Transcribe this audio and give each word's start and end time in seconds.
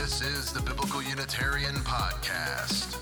This 0.00 0.22
is 0.22 0.50
the 0.50 0.62
Biblical 0.62 1.02
Unitarian 1.02 1.74
Podcast. 1.74 2.96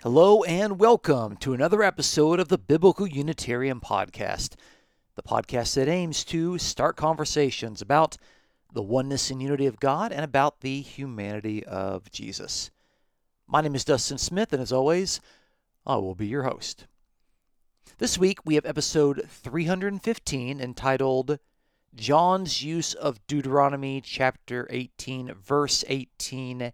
Hello 0.00 0.42
and 0.44 0.80
welcome 0.80 1.36
to 1.36 1.52
another 1.52 1.82
episode 1.82 2.40
of 2.40 2.48
the 2.48 2.56
Biblical 2.56 3.06
Unitarian 3.06 3.80
Podcast, 3.80 4.54
the 5.14 5.22
podcast 5.22 5.74
that 5.74 5.88
aims 5.88 6.24
to 6.24 6.56
start 6.56 6.96
conversations 6.96 7.82
about 7.82 8.16
the 8.72 8.80
oneness 8.80 9.30
and 9.30 9.42
unity 9.42 9.66
of 9.66 9.78
God 9.78 10.10
and 10.10 10.24
about 10.24 10.62
the 10.62 10.80
humanity 10.80 11.62
of 11.62 12.10
Jesus. 12.10 12.70
My 13.46 13.60
name 13.60 13.74
is 13.74 13.84
Dustin 13.84 14.16
Smith, 14.16 14.54
and 14.54 14.62
as 14.62 14.72
always, 14.72 15.20
I 15.84 15.96
will 15.96 16.14
be 16.14 16.28
your 16.28 16.44
host. 16.44 16.86
This 17.98 18.16
week 18.16 18.38
we 18.42 18.54
have 18.54 18.64
episode 18.64 19.28
315 19.28 20.62
entitled 20.62 21.38
John's 21.94 22.62
use 22.62 22.94
of 22.94 23.24
Deuteronomy 23.26 24.00
chapter 24.00 24.66
18, 24.70 25.34
verse 25.34 25.84
18a. 25.88 26.72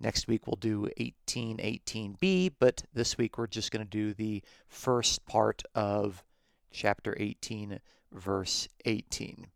Next 0.00 0.28
week 0.28 0.46
we'll 0.46 0.56
do 0.56 0.88
1818b, 0.98 2.54
but 2.58 2.84
this 2.94 3.18
week 3.18 3.36
we're 3.36 3.46
just 3.46 3.70
going 3.70 3.84
to 3.84 3.90
do 3.90 4.14
the 4.14 4.42
first 4.66 5.26
part 5.26 5.62
of 5.74 6.24
chapter 6.70 7.14
18, 7.18 7.80
verse 8.12 8.66
18. 8.84 9.46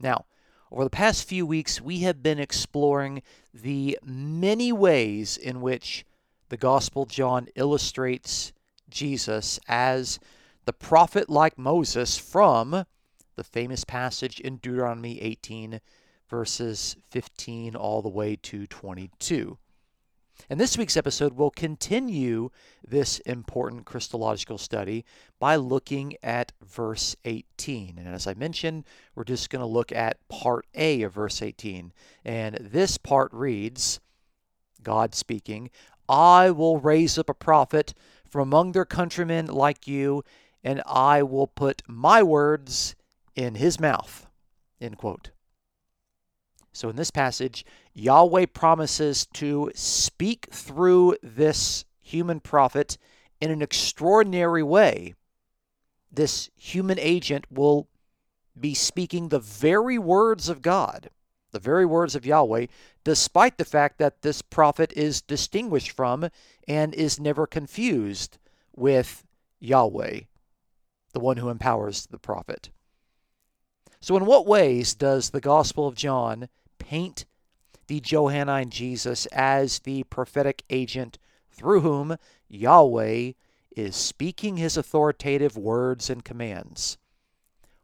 Now, 0.00 0.26
over 0.70 0.84
the 0.84 0.90
past 0.90 1.28
few 1.28 1.46
weeks, 1.46 1.80
we 1.80 2.00
have 2.00 2.22
been 2.22 2.38
exploring 2.38 3.22
the 3.52 3.98
many 4.02 4.72
ways 4.72 5.36
in 5.36 5.60
which 5.60 6.04
the 6.48 6.56
Gospel 6.56 7.04
John 7.04 7.48
illustrates 7.54 8.52
Jesus 8.90 9.58
as 9.68 10.18
the 10.64 10.72
prophet 10.72 11.28
like 11.28 11.58
Moses 11.58 12.16
from 12.16 12.84
the 13.36 13.44
famous 13.44 13.84
passage 13.84 14.40
in 14.40 14.56
Deuteronomy 14.56 15.20
18, 15.20 15.80
verses 16.28 16.96
15 17.10 17.76
all 17.76 18.02
the 18.02 18.08
way 18.08 18.36
to 18.36 18.66
22. 18.66 19.58
And 20.50 20.60
this 20.60 20.76
week's 20.76 20.96
episode 20.96 21.34
will 21.34 21.50
continue 21.50 22.50
this 22.86 23.18
important 23.20 23.86
Christological 23.86 24.58
study 24.58 25.04
by 25.38 25.56
looking 25.56 26.16
at 26.22 26.52
verse 26.62 27.14
18. 27.24 27.98
And 27.98 28.08
as 28.08 28.26
I 28.26 28.34
mentioned, 28.34 28.84
we're 29.14 29.24
just 29.24 29.50
going 29.50 29.60
to 29.60 29.66
look 29.66 29.92
at 29.92 30.26
part 30.28 30.66
A 30.74 31.02
of 31.02 31.14
verse 31.14 31.40
18. 31.40 31.92
And 32.24 32.56
this 32.60 32.98
part 32.98 33.32
reads 33.32 34.00
God 34.82 35.14
speaking, 35.14 35.70
I 36.08 36.50
will 36.50 36.78
raise 36.78 37.16
up 37.16 37.30
a 37.30 37.34
prophet 37.34 37.94
from 38.28 38.42
among 38.42 38.72
their 38.72 38.84
countrymen 38.84 39.46
like 39.46 39.86
you, 39.86 40.24
and 40.64 40.82
I 40.86 41.22
will 41.22 41.46
put 41.46 41.82
my 41.86 42.22
words 42.22 42.96
in 43.36 43.56
his 43.56 43.78
mouth. 43.78 44.26
End 44.80 44.96
quote. 44.96 45.30
So 46.72 46.88
in 46.88 46.96
this 46.96 47.10
passage, 47.10 47.64
Yahweh 47.92 48.46
promises 48.46 49.26
to 49.34 49.70
speak 49.74 50.48
through 50.50 51.16
this 51.22 51.84
human 52.00 52.40
prophet 52.40 52.98
in 53.40 53.50
an 53.50 53.62
extraordinary 53.62 54.62
way. 54.62 55.14
This 56.10 56.50
human 56.56 56.98
agent 56.98 57.44
will 57.50 57.88
be 58.58 58.74
speaking 58.74 59.28
the 59.28 59.38
very 59.38 59.98
words 59.98 60.48
of 60.48 60.62
God, 60.62 61.10
the 61.52 61.58
very 61.58 61.84
words 61.84 62.14
of 62.16 62.26
Yahweh, 62.26 62.66
despite 63.04 63.58
the 63.58 63.64
fact 63.64 63.98
that 63.98 64.22
this 64.22 64.42
prophet 64.42 64.92
is 64.96 65.22
distinguished 65.22 65.90
from 65.90 66.28
and 66.66 66.94
is 66.94 67.20
never 67.20 67.46
confused 67.46 68.38
with 68.74 69.24
Yahweh 69.60 70.20
the 71.14 71.20
one 71.20 71.38
who 71.38 71.48
empowers 71.48 72.06
the 72.06 72.18
prophet. 72.18 72.70
So, 74.00 74.16
in 74.16 74.26
what 74.26 74.46
ways 74.46 74.94
does 74.94 75.30
the 75.30 75.40
Gospel 75.40 75.86
of 75.86 75.94
John 75.94 76.50
paint 76.78 77.24
the 77.86 78.00
Johannine 78.00 78.68
Jesus 78.68 79.24
as 79.26 79.78
the 79.78 80.02
prophetic 80.04 80.62
agent 80.68 81.18
through 81.50 81.80
whom 81.80 82.18
Yahweh 82.48 83.32
is 83.74 83.96
speaking 83.96 84.58
his 84.58 84.76
authoritative 84.76 85.56
words 85.56 86.10
and 86.10 86.22
commands? 86.22 86.98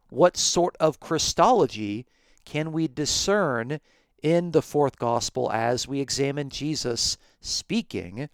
What 0.09 0.37
sort 0.37 0.75
of 0.79 0.99
Christology 0.99 2.05
can 2.45 2.71
we 2.71 2.87
discern 2.87 3.79
in 4.21 4.51
the 4.51 4.61
fourth 4.61 4.99
Gospel 4.99 5.51
as 5.51 5.87
we 5.87 6.01
examine 6.01 6.49
Jesus 6.49 7.17
speaking 7.39 8.29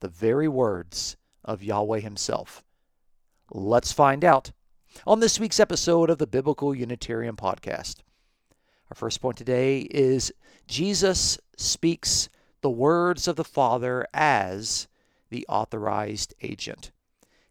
the 0.00 0.08
very 0.08 0.48
words 0.48 1.16
of 1.44 1.62
Yahweh 1.62 2.00
himself? 2.00 2.62
Let's 3.52 3.90
find 3.90 4.24
out 4.24 4.52
on 5.04 5.18
this 5.18 5.40
week's 5.40 5.58
episode 5.58 6.08
of 6.08 6.18
the 6.18 6.26
Biblical 6.28 6.72
Unitarian 6.72 7.34
Podcast. 7.34 7.96
Our 8.88 8.94
first 8.94 9.20
point 9.20 9.36
today 9.36 9.80
is 9.90 10.32
Jesus 10.68 11.36
speaks 11.56 12.28
the 12.60 12.70
words 12.70 13.26
of 13.26 13.34
the 13.34 13.42
Father 13.42 14.06
as 14.14 14.86
the 15.30 15.44
authorized 15.48 16.32
agent. 16.42 16.92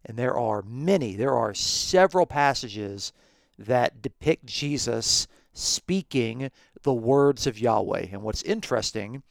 And 0.05 0.17
there 0.17 0.37
are 0.37 0.61
many, 0.61 1.17
there 1.17 1.35
are 1.35 1.53
several 1.53 2.25
passages 2.25 3.11
that 3.57 4.01
depict 4.01 4.45
Jesus 4.45 5.27
speaking 5.51 6.49
the 6.83 6.93
words 6.93 7.45
of 7.45 7.59
Yahweh. 7.59 8.07
And 8.13 8.21
what's 8.21 8.43
interesting 8.43 9.21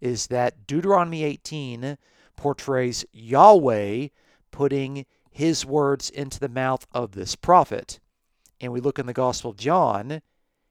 is 0.00 0.28
that 0.28 0.66
Deuteronomy 0.66 1.22
18 1.22 1.98
portrays 2.34 3.04
Yahweh 3.12 4.08
putting 4.50 5.04
his 5.34 5.66
words 5.66 6.10
into 6.10 6.38
the 6.38 6.48
mouth 6.48 6.86
of 6.92 7.12
this 7.12 7.34
prophet. 7.34 7.98
And 8.60 8.72
we 8.72 8.80
look 8.80 9.00
in 9.00 9.06
the 9.06 9.12
Gospel 9.12 9.50
of 9.50 9.56
John, 9.56 10.22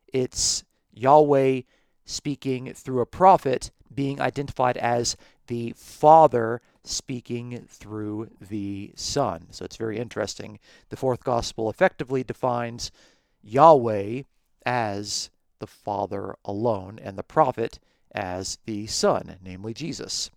it's 0.07 0.63
Yahweh 0.93 1.63
speaking 2.05 2.73
through 2.73 3.01
a 3.01 3.05
prophet 3.05 3.71
being 3.93 4.21
identified 4.21 4.77
as 4.77 5.17
the 5.47 5.73
Father 5.75 6.61
speaking 6.85 7.65
through 7.67 8.29
the 8.39 8.93
Son. 8.95 9.47
So 9.51 9.65
it's 9.65 9.75
very 9.75 9.97
interesting. 9.97 10.59
The 10.87 10.95
fourth 10.95 11.25
Gospel 11.25 11.69
effectively 11.69 12.23
defines 12.23 12.89
Yahweh 13.41 14.21
as 14.65 15.29
the 15.59 15.67
Father 15.67 16.37
alone 16.45 16.99
and 17.03 17.17
the 17.17 17.23
prophet 17.23 17.79
as 18.13 18.59
the 18.65 18.87
Son, 18.87 19.35
namely 19.43 19.73
Jesus. 19.73 20.31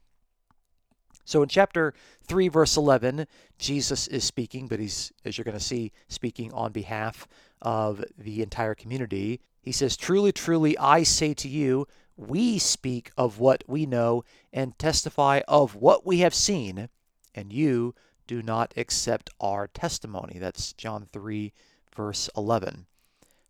So 1.26 1.42
in 1.42 1.48
chapter 1.48 1.92
3, 2.22 2.48
verse 2.48 2.76
11, 2.76 3.26
Jesus 3.58 4.06
is 4.06 4.22
speaking, 4.22 4.68
but 4.68 4.78
he's, 4.78 5.12
as 5.24 5.36
you're 5.36 5.44
going 5.44 5.58
to 5.58 5.62
see, 5.62 5.92
speaking 6.08 6.52
on 6.52 6.70
behalf 6.70 7.26
of 7.60 8.04
the 8.16 8.42
entire 8.42 8.76
community. 8.76 9.40
He 9.60 9.72
says, 9.72 9.96
Truly, 9.96 10.30
truly, 10.30 10.78
I 10.78 11.02
say 11.02 11.34
to 11.34 11.48
you, 11.48 11.88
we 12.16 12.58
speak 12.58 13.10
of 13.16 13.40
what 13.40 13.64
we 13.66 13.86
know 13.86 14.24
and 14.52 14.78
testify 14.78 15.40
of 15.48 15.74
what 15.74 16.06
we 16.06 16.20
have 16.20 16.34
seen, 16.34 16.88
and 17.34 17.52
you 17.52 17.94
do 18.28 18.40
not 18.40 18.72
accept 18.76 19.28
our 19.40 19.66
testimony. 19.66 20.38
That's 20.38 20.72
John 20.74 21.08
3, 21.12 21.52
verse 21.94 22.30
11. 22.36 22.86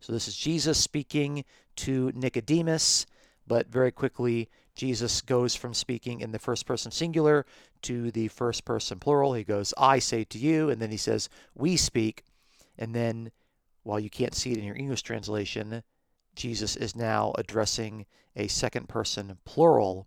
So 0.00 0.14
this 0.14 0.28
is 0.28 0.36
Jesus 0.36 0.78
speaking 0.78 1.44
to 1.76 2.10
Nicodemus, 2.14 3.06
but 3.46 3.68
very 3.68 3.90
quickly 3.90 4.48
Jesus 4.74 5.22
goes 5.22 5.54
from 5.54 5.72
speaking 5.72 6.20
in 6.20 6.32
the 6.32 6.38
first 6.38 6.66
person 6.66 6.92
singular 6.92 7.46
to 7.82 8.10
the 8.10 8.28
first 8.28 8.64
person 8.64 8.98
plural. 8.98 9.32
He 9.32 9.42
goes, 9.42 9.72
I 9.78 9.98
say 9.98 10.24
to 10.24 10.38
you, 10.38 10.68
and 10.68 10.80
then 10.80 10.90
he 10.90 10.96
says, 10.98 11.28
we 11.54 11.76
speak. 11.76 12.24
And 12.78 12.94
then, 12.94 13.32
while 13.84 13.98
you 13.98 14.10
can't 14.10 14.34
see 14.34 14.52
it 14.52 14.58
in 14.58 14.64
your 14.64 14.76
English 14.76 15.02
translation, 15.02 15.82
Jesus 16.34 16.76
is 16.76 16.94
now 16.94 17.32
addressing 17.38 18.04
a 18.36 18.48
second 18.48 18.88
person 18.88 19.38
plural 19.46 20.06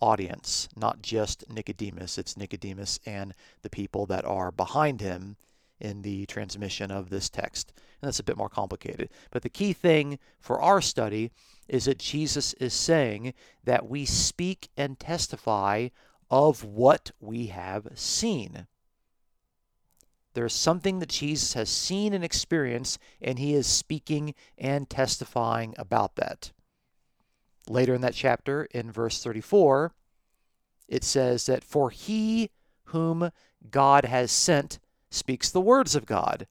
audience, 0.00 0.68
not 0.76 1.02
just 1.02 1.48
Nicodemus. 1.50 2.18
It's 2.18 2.36
Nicodemus 2.36 3.00
and 3.04 3.34
the 3.62 3.70
people 3.70 4.06
that 4.06 4.24
are 4.24 4.52
behind 4.52 5.00
him 5.00 5.36
in 5.82 6.02
the 6.02 6.24
transmission 6.26 6.90
of 6.90 7.10
this 7.10 7.28
text. 7.28 7.72
And 8.00 8.06
that's 8.08 8.20
a 8.20 8.24
bit 8.24 8.36
more 8.36 8.48
complicated. 8.48 9.10
But 9.30 9.42
the 9.42 9.50
key 9.50 9.72
thing 9.72 10.18
for 10.40 10.62
our 10.62 10.80
study 10.80 11.32
is 11.68 11.84
that 11.84 11.98
Jesus 11.98 12.54
is 12.54 12.72
saying 12.72 13.34
that 13.64 13.88
we 13.88 14.04
speak 14.04 14.68
and 14.76 14.98
testify 14.98 15.88
of 16.30 16.64
what 16.64 17.10
we 17.20 17.48
have 17.48 17.88
seen. 17.94 18.66
There's 20.34 20.54
something 20.54 21.00
that 21.00 21.10
Jesus 21.10 21.52
has 21.54 21.68
seen 21.68 22.14
and 22.14 22.24
experienced, 22.24 22.98
and 23.20 23.38
he 23.38 23.54
is 23.54 23.66
speaking 23.66 24.34
and 24.56 24.88
testifying 24.88 25.74
about 25.76 26.16
that. 26.16 26.52
Later 27.68 27.94
in 27.94 28.00
that 28.00 28.14
chapter, 28.14 28.64
in 28.70 28.90
verse 28.90 29.22
34, 29.22 29.92
it 30.88 31.04
says 31.04 31.46
that 31.46 31.64
for 31.64 31.90
he 31.90 32.50
whom 32.84 33.30
God 33.70 34.04
has 34.04 34.32
sent 34.32 34.78
speaks 35.12 35.50
the 35.50 35.60
words 35.60 35.94
of 35.94 36.06
God, 36.06 36.46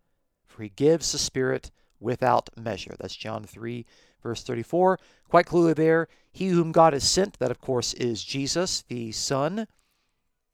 for 0.45 0.63
he 0.63 0.69
gives 0.69 1.11
the 1.11 1.17
Spirit 1.17 1.71
without 1.99 2.49
measure. 2.57 2.95
That's 2.99 3.15
John 3.15 3.43
3, 3.43 3.85
verse 4.21 4.43
34. 4.43 4.99
Quite 5.29 5.45
clearly 5.45 5.73
there, 5.73 6.07
he 6.31 6.49
whom 6.49 6.71
God 6.71 6.93
has 6.93 7.03
sent, 7.03 7.39
that 7.39 7.51
of 7.51 7.59
course 7.59 7.93
is 7.93 8.23
Jesus, 8.23 8.83
the 8.87 9.11
Son, 9.11 9.67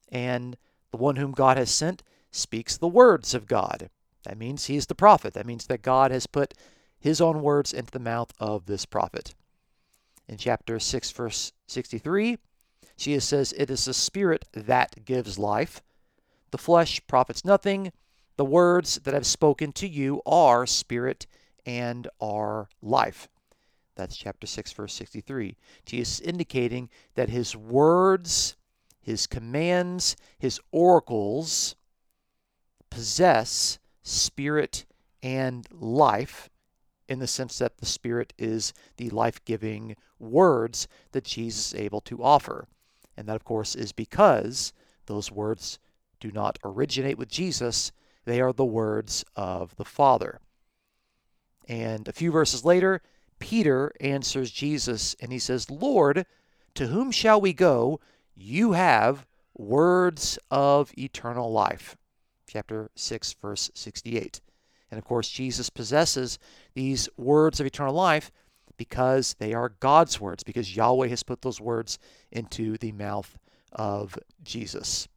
and 0.10 0.58
the 0.92 0.98
one 0.98 1.18
whom 1.18 1.32
God 1.32 1.58
has 1.58 1.70
sent 1.70 2.04
speaks 2.32 2.78
the 2.78 2.88
words 2.88 3.34
of 3.34 3.48
God. 3.48 3.90
That 4.24 4.38
means 4.38 4.66
he 4.66 4.76
is 4.76 4.88
the 4.88 4.96
prophet. 4.96 5.34
That 5.34 5.46
means 5.46 5.68
that 5.68 5.82
God 5.82 6.12
has 6.12 6.28
put 6.28 6.54
his 7.00 7.22
own 7.22 7.42
words 7.42 7.74
into 7.74 7.92
the 7.92 8.00
mouth 8.00 8.34
of 8.40 8.66
this 8.66 8.86
prophet. 8.86 9.36
In 10.28 10.38
chapter 10.38 10.80
6, 10.80 11.12
verse 11.12 11.54
63, 11.68 12.38
Jesus 12.98 13.26
says, 13.26 13.54
It 13.54 13.70
is 13.70 13.86
the 13.86 13.94
Spirit 13.94 14.46
that 14.54 15.06
gives 15.06 15.40
life. 15.40 15.82
The 16.52 16.58
flesh 16.58 17.02
profits 17.08 17.44
nothing. 17.44 17.92
The 18.38 18.46
words 18.46 18.96
that 19.04 19.16
I've 19.16 19.26
spoken 19.26 19.74
to 19.74 19.88
you 19.88 20.22
are 20.26 20.66
spirit 20.66 21.28
and 21.66 22.08
are 22.22 22.70
life. 22.82 23.28
That's 23.96 24.16
chapter 24.16 24.46
6, 24.46 24.72
verse 24.74 24.94
63. 24.94 25.58
Jesus 25.86 26.20
indicating 26.20 26.90
that 27.16 27.30
his 27.30 27.56
words, 27.56 28.56
his 29.02 29.26
commands, 29.26 30.16
his 30.38 30.60
oracles 30.72 31.76
possess 32.90 33.80
spirit 34.04 34.86
and 35.24 35.68
life 35.72 36.50
in 37.10 37.20
the 37.20 37.28
sense 37.28 37.58
that 37.58 37.78
the 37.78 37.86
spirit 37.86 38.34
is 38.38 38.74
the 38.98 39.10
life 39.10 39.44
giving 39.46 39.96
words 40.20 40.88
that 41.12 41.24
Jesus 41.24 41.74
is 41.74 41.80
able 41.80 42.02
to 42.02 42.24
offer. 42.24 42.68
And 43.16 43.28
that, 43.28 43.36
of 43.36 43.44
course, 43.44 43.76
is 43.76 43.92
because 43.92 44.74
those 45.08 45.32
words 45.32 45.80
do 46.20 46.32
not 46.32 46.58
originate 46.64 47.18
with 47.18 47.30
Jesus, 47.30 47.92
they 48.26 48.42
are 48.42 48.54
the 48.54 48.66
words 48.66 49.24
of 49.36 49.76
the 49.76 49.86
Father. 49.86 50.40
And 51.68 52.08
a 52.08 52.14
few 52.14 52.32
verses 52.32 52.66
later, 52.66 53.02
Peter 53.40 53.92
answers 54.00 54.52
Jesus 54.52 55.16
and 55.20 55.32
he 55.32 55.40
says, 55.40 55.70
Lord, 55.70 56.26
to 56.76 56.88
whom 56.88 57.12
shall 57.12 57.40
we 57.40 57.54
go? 57.54 58.00
You 58.36 58.74
have 58.74 59.26
words 59.56 60.38
of 60.52 60.92
eternal 60.98 61.52
life. 61.52 61.98
Chapter 62.48 62.90
6, 62.96 63.34
verse 63.34 63.70
68. 63.74 64.42
And 64.90 64.98
of 64.98 65.04
course, 65.04 65.30
Jesus 65.30 65.70
possesses 65.70 66.40
these 66.74 67.10
words 67.18 67.60
of 67.60 67.66
eternal 67.66 67.94
life 67.94 68.32
because 68.78 69.36
they 69.40 69.54
are 69.54 69.74
God's 69.80 70.22
words, 70.22 70.44
because 70.44 70.76
Yahweh 70.76 71.08
has 71.08 71.24
put 71.24 71.42
those 71.42 71.60
words 71.60 71.98
into 72.32 72.78
the 72.78 72.92
mouth 72.92 73.38
of 73.74 74.18
Jesus. 74.44 75.08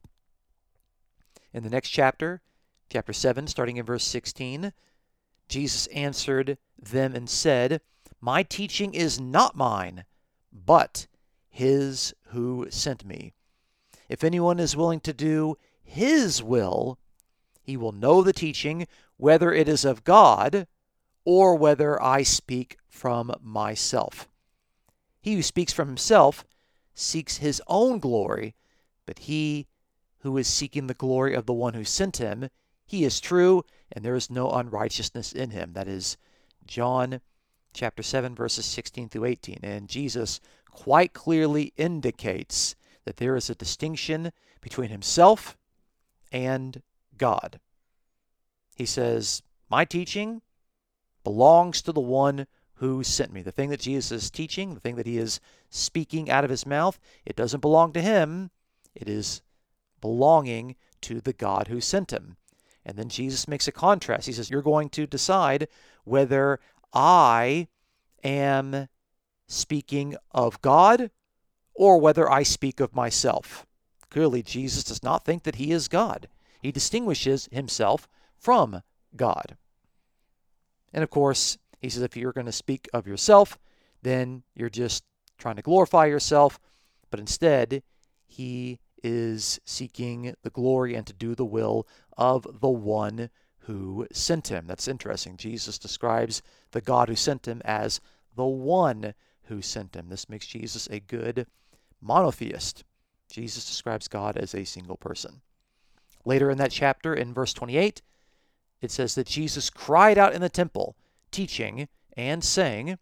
In 1.53 1.63
the 1.63 1.69
next 1.69 1.89
chapter, 1.89 2.41
chapter 2.89 3.11
7, 3.11 3.47
starting 3.47 3.77
in 3.77 3.85
verse 3.85 4.05
16, 4.05 4.71
Jesus 5.49 5.87
answered 5.87 6.57
them 6.81 7.13
and 7.13 7.29
said, 7.29 7.81
My 8.21 8.43
teaching 8.43 8.93
is 8.93 9.19
not 9.19 9.55
mine, 9.55 10.05
but 10.51 11.07
his 11.49 12.13
who 12.27 12.67
sent 12.69 13.05
me. 13.05 13.33
If 14.07 14.23
anyone 14.23 14.59
is 14.59 14.77
willing 14.77 15.01
to 15.01 15.13
do 15.13 15.57
his 15.83 16.41
will, 16.41 16.97
he 17.61 17.75
will 17.75 17.91
know 17.91 18.21
the 18.21 18.33
teaching, 18.33 18.87
whether 19.17 19.51
it 19.51 19.67
is 19.67 19.83
of 19.83 20.05
God 20.05 20.67
or 21.25 21.55
whether 21.55 22.01
I 22.01 22.23
speak 22.23 22.77
from 22.87 23.33
myself. 23.41 24.29
He 25.21 25.35
who 25.35 25.43
speaks 25.43 25.73
from 25.73 25.89
himself 25.89 26.45
seeks 26.95 27.37
his 27.37 27.61
own 27.67 27.99
glory, 27.99 28.55
but 29.05 29.19
he 29.19 29.67
who 30.21 30.37
is 30.37 30.47
seeking 30.47 30.87
the 30.87 30.93
glory 30.93 31.33
of 31.33 31.45
the 31.45 31.53
one 31.53 31.73
who 31.73 31.83
sent 31.83 32.17
him, 32.17 32.49
he 32.85 33.03
is 33.03 33.19
true, 33.19 33.63
and 33.91 34.03
there 34.03 34.15
is 34.15 34.29
no 34.29 34.51
unrighteousness 34.51 35.33
in 35.33 35.51
him. 35.51 35.73
That 35.73 35.87
is 35.87 36.17
John 36.65 37.21
chapter 37.73 38.03
7 38.03 38.35
verses 38.35 38.65
16 38.65 39.09
through 39.09 39.25
18. 39.25 39.59
And 39.63 39.87
Jesus 39.87 40.39
quite 40.69 41.13
clearly 41.13 41.73
indicates 41.77 42.75
that 43.05 43.17
there 43.17 43.35
is 43.35 43.49
a 43.49 43.55
distinction 43.55 44.31
between 44.61 44.89
himself 44.89 45.57
and 46.31 46.81
God. 47.17 47.59
He 48.75 48.85
says, 48.85 49.41
"My 49.69 49.85
teaching 49.85 50.41
belongs 51.23 51.81
to 51.81 51.91
the 51.91 52.01
one 52.01 52.47
who 52.75 53.03
sent 53.03 53.31
me. 53.31 53.41
The 53.41 53.51
thing 53.51 53.69
that 53.69 53.79
Jesus 53.79 54.23
is 54.23 54.31
teaching, 54.31 54.73
the 54.73 54.79
thing 54.79 54.95
that 54.95 55.05
he 55.05 55.17
is 55.17 55.39
speaking 55.69 56.29
out 56.29 56.43
of 56.43 56.49
his 56.49 56.65
mouth, 56.65 56.99
it 57.25 57.35
doesn't 57.35 57.59
belong 57.59 57.93
to 57.93 58.01
him. 58.01 58.49
It 58.95 59.07
is 59.07 59.41
belonging 60.01 60.75
to 61.01 61.21
the 61.21 61.33
God 61.33 61.67
who 61.67 61.79
sent 61.79 62.11
him. 62.11 62.37
And 62.85 62.97
then 62.97 63.09
Jesus 63.09 63.47
makes 63.47 63.67
a 63.67 63.71
contrast. 63.71 64.25
He 64.27 64.33
says, 64.33 64.49
You're 64.49 64.61
going 64.61 64.89
to 64.89 65.05
decide 65.05 65.67
whether 66.03 66.59
I 66.93 67.67
am 68.23 68.87
speaking 69.47 70.15
of 70.31 70.61
God 70.61 71.11
or 71.73 71.99
whether 71.99 72.29
I 72.29 72.43
speak 72.43 72.79
of 72.79 72.95
myself. 72.95 73.65
Clearly, 74.09 74.43
Jesus 74.43 74.83
does 74.83 75.03
not 75.03 75.23
think 75.23 75.43
that 75.43 75.55
he 75.55 75.71
is 75.71 75.87
God. 75.87 76.27
He 76.61 76.71
distinguishes 76.71 77.47
himself 77.51 78.07
from 78.37 78.81
God. 79.15 79.57
And 80.93 81.03
of 81.03 81.09
course, 81.09 81.57
he 81.79 81.89
says 81.89 82.03
if 82.03 82.17
you're 82.17 82.33
going 82.33 82.45
to 82.45 82.51
speak 82.51 82.89
of 82.93 83.07
yourself, 83.07 83.57
then 84.01 84.43
you're 84.53 84.69
just 84.69 85.03
trying 85.37 85.55
to 85.55 85.61
glorify 85.61 86.05
yourself. 86.05 86.59
But 87.09 87.19
instead, 87.19 87.83
he 88.27 88.79
is 89.03 89.59
seeking 89.65 90.35
the 90.43 90.49
glory 90.49 90.95
and 90.95 91.05
to 91.07 91.13
do 91.13 91.35
the 91.35 91.45
will 91.45 91.87
of 92.17 92.47
the 92.61 92.69
one 92.69 93.29
who 93.65 94.07
sent 94.11 94.47
him. 94.47 94.65
That's 94.67 94.87
interesting. 94.87 95.37
Jesus 95.37 95.77
describes 95.77 96.41
the 96.71 96.81
God 96.81 97.09
who 97.09 97.15
sent 97.15 97.47
him 97.47 97.61
as 97.63 98.01
the 98.35 98.45
one 98.45 99.13
who 99.43 99.61
sent 99.61 99.95
him. 99.95 100.09
This 100.09 100.29
makes 100.29 100.47
Jesus 100.47 100.87
a 100.87 100.99
good 100.99 101.45
monotheist. 102.01 102.83
Jesus 103.29 103.65
describes 103.65 104.07
God 104.07 104.37
as 104.37 104.53
a 104.53 104.65
single 104.65 104.97
person. 104.97 105.41
Later 106.25 106.49
in 106.49 106.57
that 106.57 106.71
chapter, 106.71 107.13
in 107.13 107.33
verse 107.33 107.53
28, 107.53 108.01
it 108.81 108.91
says 108.91 109.15
that 109.15 109.27
Jesus 109.27 109.69
cried 109.69 110.17
out 110.17 110.33
in 110.33 110.41
the 110.41 110.49
temple, 110.49 110.95
teaching 111.31 111.87
and 112.17 112.43
saying, 112.43 112.97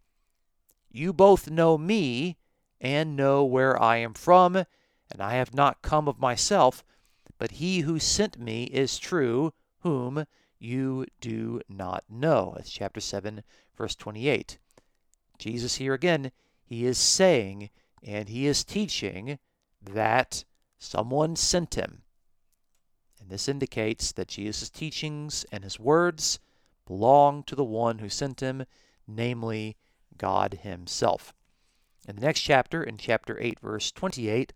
You 0.92 1.14
both 1.14 1.50
know 1.50 1.78
me 1.78 2.38
and 2.82 3.16
know 3.16 3.44
where 3.44 3.82
I 3.82 3.98
am 3.98 4.14
from, 4.14 4.64
and 5.12 5.22
I 5.22 5.36
have 5.36 5.54
not 5.54 5.82
come 5.82 6.08
of 6.08 6.20
myself, 6.20 6.84
but 7.38 7.52
he 7.52 7.80
who 7.80 8.00
sent 8.00 8.40
me 8.40 8.64
is 8.66 9.00
true, 9.00 9.54
whom 9.80 10.26
you 10.60 11.06
do 11.22 11.62
not 11.70 12.04
know. 12.10 12.54
That's 12.56 12.70
chapter 12.70 13.00
7, 13.00 13.44
verse 13.78 13.96
28. 13.96 14.58
Jesus 15.38 15.76
here 15.76 15.94
again, 15.94 16.32
he 16.64 16.86
is 16.86 16.98
saying 16.98 17.70
and 18.04 18.30
he 18.30 18.46
is 18.46 18.64
teaching 18.64 19.40
that 19.82 20.44
someone 20.78 21.36
sent 21.36 21.76
him. 21.76 22.04
And 23.20 23.30
this 23.30 23.48
indicates 23.48 24.12
that 24.14 24.28
Jesus' 24.28 24.70
teachings 24.70 25.46
and 25.52 25.64
his 25.64 25.80
words 25.80 26.40
belong 26.86 27.44
to 27.44 27.56
the 27.56 27.64
one 27.64 28.00
who 28.00 28.10
sent 28.10 28.40
him, 28.40 28.66
namely 29.08 29.78
God 30.18 30.60
himself. 30.62 31.34
In 32.08 32.16
the 32.16 32.22
next 32.22 32.42
chapter, 32.42 32.84
in 32.84 32.98
chapter 32.98 33.40
8, 33.40 33.60
verse 33.60 33.92
28, 33.92 34.54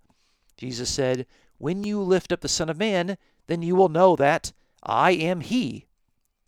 Jesus 0.57 0.89
said, 0.89 1.25
When 1.57 1.83
you 1.83 2.01
lift 2.01 2.31
up 2.31 2.41
the 2.41 2.47
Son 2.47 2.69
of 2.69 2.77
Man, 2.77 3.17
then 3.47 3.61
you 3.61 3.75
will 3.75 3.89
know 3.89 4.15
that 4.15 4.51
I 4.81 5.11
am 5.11 5.41
He. 5.41 5.85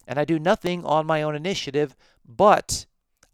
And 0.07 0.19
I 0.19 0.25
do 0.25 0.39
nothing 0.39 0.85
on 0.85 1.05
my 1.05 1.23
own 1.23 1.35
initiative, 1.35 1.95
but 2.25 2.85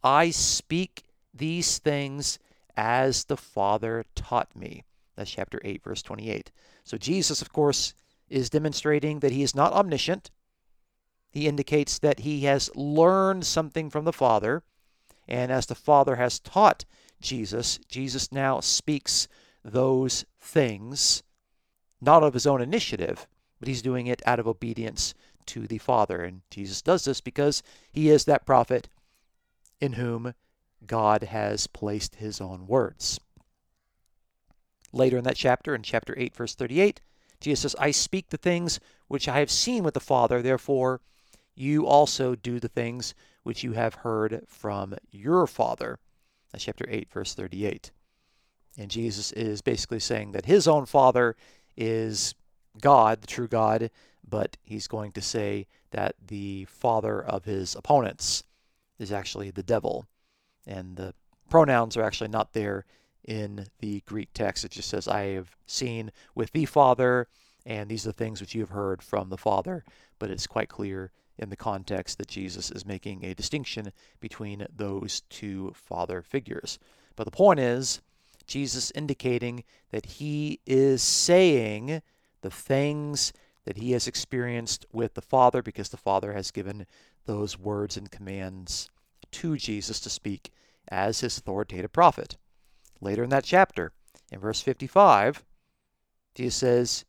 I 0.03 0.29
speak 0.29 1.03
these 1.33 1.77
things 1.79 2.39
as 2.77 3.25
the 3.25 3.37
Father 3.37 4.05
taught 4.15 4.55
me. 4.55 4.83
That's 5.15 5.31
chapter 5.31 5.59
8, 5.63 5.83
verse 5.83 6.01
28. 6.01 6.51
So 6.83 6.97
Jesus, 6.97 7.41
of 7.41 7.51
course, 7.51 7.93
is 8.29 8.49
demonstrating 8.49 9.19
that 9.19 9.31
he 9.31 9.43
is 9.43 9.55
not 9.55 9.73
omniscient. 9.73 10.31
He 11.29 11.47
indicates 11.47 11.99
that 11.99 12.19
he 12.19 12.41
has 12.41 12.69
learned 12.75 13.45
something 13.45 13.89
from 13.89 14.05
the 14.05 14.13
Father. 14.13 14.63
And 15.27 15.51
as 15.51 15.65
the 15.65 15.75
Father 15.75 16.15
has 16.15 16.39
taught 16.39 16.85
Jesus, 17.21 17.79
Jesus 17.87 18.31
now 18.31 18.59
speaks 18.59 19.27
those 19.63 20.25
things, 20.39 21.23
not 21.99 22.23
of 22.23 22.33
his 22.33 22.47
own 22.47 22.61
initiative, 22.61 23.27
but 23.59 23.67
he's 23.67 23.81
doing 23.81 24.07
it 24.07 24.21
out 24.25 24.39
of 24.39 24.47
obedience 24.47 25.13
to 25.47 25.67
the 25.67 25.77
Father. 25.77 26.23
And 26.23 26.41
Jesus 26.49 26.81
does 26.81 27.05
this 27.05 27.21
because 27.21 27.61
he 27.91 28.09
is 28.09 28.25
that 28.25 28.45
prophet 28.45 28.89
in 29.79 29.93
whom 29.93 30.33
God 30.85 31.23
has 31.23 31.67
placed 31.67 32.15
his 32.15 32.41
own 32.41 32.67
words. 32.67 33.19
Later 34.93 35.17
in 35.17 35.23
that 35.23 35.35
chapter, 35.35 35.73
in 35.75 35.83
chapter 35.83 36.13
8, 36.17 36.35
verse 36.35 36.55
38, 36.55 37.01
Jesus 37.39 37.61
says, 37.61 37.75
I 37.79 37.91
speak 37.91 38.29
the 38.29 38.37
things 38.37 38.79
which 39.07 39.27
I 39.27 39.39
have 39.39 39.51
seen 39.51 39.83
with 39.83 39.93
the 39.93 39.99
Father, 39.99 40.41
therefore 40.41 41.01
you 41.55 41.85
also 41.85 42.35
do 42.35 42.59
the 42.59 42.67
things 42.67 43.13
which 43.43 43.63
you 43.63 43.73
have 43.73 43.95
heard 43.95 44.43
from 44.47 44.95
your 45.11 45.47
Father. 45.47 45.99
That's 46.51 46.63
chapter 46.63 46.85
8, 46.89 47.11
verse 47.11 47.33
38. 47.33 47.91
And 48.77 48.89
Jesus 48.89 49.31
is 49.33 49.61
basically 49.61 49.99
saying 49.99 50.31
that 50.31 50.45
his 50.45 50.67
own 50.67 50.85
Father 50.85 51.35
is 51.75 52.35
God, 52.79 53.21
the 53.21 53.27
true 53.27 53.47
God, 53.47 53.89
but 54.27 54.57
he's 54.63 54.87
going 54.87 55.11
to 55.13 55.21
say 55.21 55.67
that 55.91 56.15
the 56.25 56.65
father 56.65 57.21
of 57.21 57.43
his 57.45 57.75
opponents 57.75 58.43
is 58.97 59.11
actually 59.11 59.51
the 59.51 59.63
devil. 59.63 60.05
And 60.65 60.95
the 60.95 61.13
pronouns 61.49 61.97
are 61.97 62.03
actually 62.03 62.29
not 62.29 62.53
there 62.53 62.85
in 63.25 63.67
the 63.79 64.01
Greek 64.05 64.29
text. 64.33 64.63
It 64.63 64.71
just 64.71 64.89
says, 64.89 65.07
I 65.07 65.23
have 65.33 65.55
seen 65.65 66.11
with 66.33 66.51
the 66.51 66.65
Father, 66.65 67.27
and 67.65 67.89
these 67.89 68.05
are 68.05 68.09
the 68.09 68.13
things 68.13 68.39
which 68.39 68.55
you 68.55 68.61
have 68.61 68.69
heard 68.69 69.03
from 69.03 69.29
the 69.29 69.37
Father. 69.37 69.83
But 70.17 70.31
it's 70.31 70.47
quite 70.47 70.69
clear 70.69 71.11
in 71.37 71.49
the 71.49 71.55
context 71.55 72.17
that 72.19 72.27
Jesus 72.27 72.71
is 72.71 72.85
making 72.85 73.25
a 73.25 73.33
distinction 73.33 73.91
between 74.19 74.65
those 74.75 75.21
two 75.29 75.71
father 75.75 76.21
figures. 76.21 76.79
But 77.15 77.25
the 77.25 77.31
point 77.31 77.59
is, 77.59 78.01
Jesus 78.51 78.91
indicating 78.93 79.63
that 79.91 80.05
he 80.05 80.59
is 80.65 81.01
saying 81.01 82.01
the 82.41 82.51
things 82.51 83.31
that 83.65 83.77
he 83.77 83.93
has 83.93 84.07
experienced 84.07 84.85
with 84.91 85.13
the 85.13 85.21
Father 85.21 85.61
because 85.61 85.89
the 85.89 85.97
Father 85.97 86.33
has 86.33 86.51
given 86.51 86.85
those 87.25 87.57
words 87.57 87.95
and 87.95 88.11
commands 88.11 88.89
to 89.31 89.55
Jesus 89.55 90.01
to 90.01 90.09
speak 90.09 90.51
as 90.89 91.21
his 91.21 91.37
authoritative 91.37 91.93
prophet. 91.93 92.35
Later 92.99 93.23
in 93.23 93.29
that 93.29 93.45
chapter, 93.45 93.93
in 94.31 94.39
verse 94.39 94.59
55, 94.59 95.45
Jesus 96.35 96.55
says, 96.55 97.05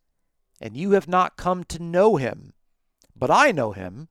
And 0.60 0.76
you 0.76 0.92
have 0.92 1.08
not 1.08 1.36
come 1.36 1.64
to 1.64 1.82
know 1.82 2.16
him, 2.16 2.52
but 3.16 3.30
I 3.30 3.50
know 3.50 3.72
him. 3.72 4.08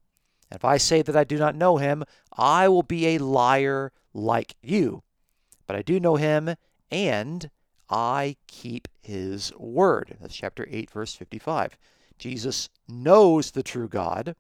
And 0.50 0.57
if 0.57 0.65
I 0.65 0.75
say 0.75 1.01
that 1.01 1.15
I 1.15 1.23
do 1.23 1.38
not 1.38 1.55
know 1.55 1.77
him, 1.77 2.03
I 2.38 2.67
will 2.67 2.83
be 2.83 3.07
a 3.07 3.19
liar 3.19 3.93
like 4.13 4.55
you. 4.61 5.03
But 5.65 5.77
I 5.77 5.81
do 5.81 5.97
know 5.97 6.17
him, 6.17 6.55
and 6.91 7.50
I 7.89 8.38
keep 8.48 8.88
his 9.01 9.51
word. 9.57 10.17
That's 10.21 10.36
chapter 10.36 10.67
8, 10.69 10.89
verse 10.91 11.13
55. 11.13 11.77
Jesus 12.17 12.69
knows 12.88 13.51
the 13.51 13.63
true 13.63 13.88
God, 13.88 14.36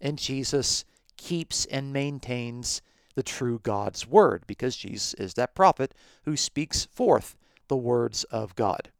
and 0.00 0.18
Jesus 0.18 0.84
keeps 1.16 1.64
and 1.66 1.92
maintains 1.92 2.80
the 3.14 3.22
true 3.22 3.60
God's 3.62 4.06
word 4.06 4.44
because 4.46 4.76
Jesus 4.76 5.14
is 5.14 5.34
that 5.34 5.54
prophet 5.54 5.94
who 6.24 6.36
speaks 6.36 6.84
forth 6.86 7.36
the 7.68 7.76
words 7.76 8.24
of 8.24 8.54
God. 8.54 8.90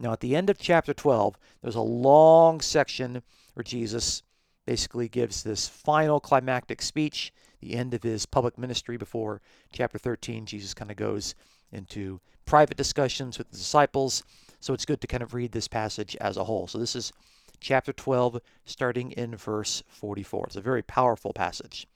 Now, 0.00 0.12
at 0.12 0.20
the 0.20 0.36
end 0.36 0.48
of 0.48 0.58
chapter 0.58 0.94
12, 0.94 1.36
there's 1.62 1.74
a 1.74 1.80
long 1.80 2.60
section 2.60 3.22
where 3.54 3.64
Jesus 3.64 4.22
basically 4.68 5.08
gives 5.08 5.42
this 5.42 5.66
final 5.66 6.20
climactic 6.20 6.82
speech, 6.82 7.32
the 7.62 7.74
end 7.74 7.94
of 7.94 8.02
his 8.02 8.26
public 8.26 8.58
ministry 8.58 8.98
before 8.98 9.40
chapter 9.72 9.96
13. 9.96 10.44
Jesus 10.44 10.74
kind 10.74 10.90
of 10.90 10.96
goes 10.98 11.34
into 11.72 12.20
private 12.44 12.76
discussions 12.76 13.38
with 13.38 13.50
the 13.50 13.56
disciples. 13.56 14.22
So 14.60 14.74
it's 14.74 14.84
good 14.84 15.00
to 15.00 15.06
kind 15.06 15.22
of 15.22 15.32
read 15.32 15.52
this 15.52 15.68
passage 15.68 16.18
as 16.20 16.36
a 16.36 16.44
whole. 16.44 16.66
So 16.66 16.76
this 16.76 16.94
is 16.94 17.14
chapter 17.60 17.94
12, 17.94 18.42
starting 18.66 19.12
in 19.12 19.36
verse 19.36 19.82
44. 19.88 20.48
It's 20.48 20.56
a 20.56 20.60
very 20.60 20.82
powerful 20.82 21.32
passage. 21.32 21.86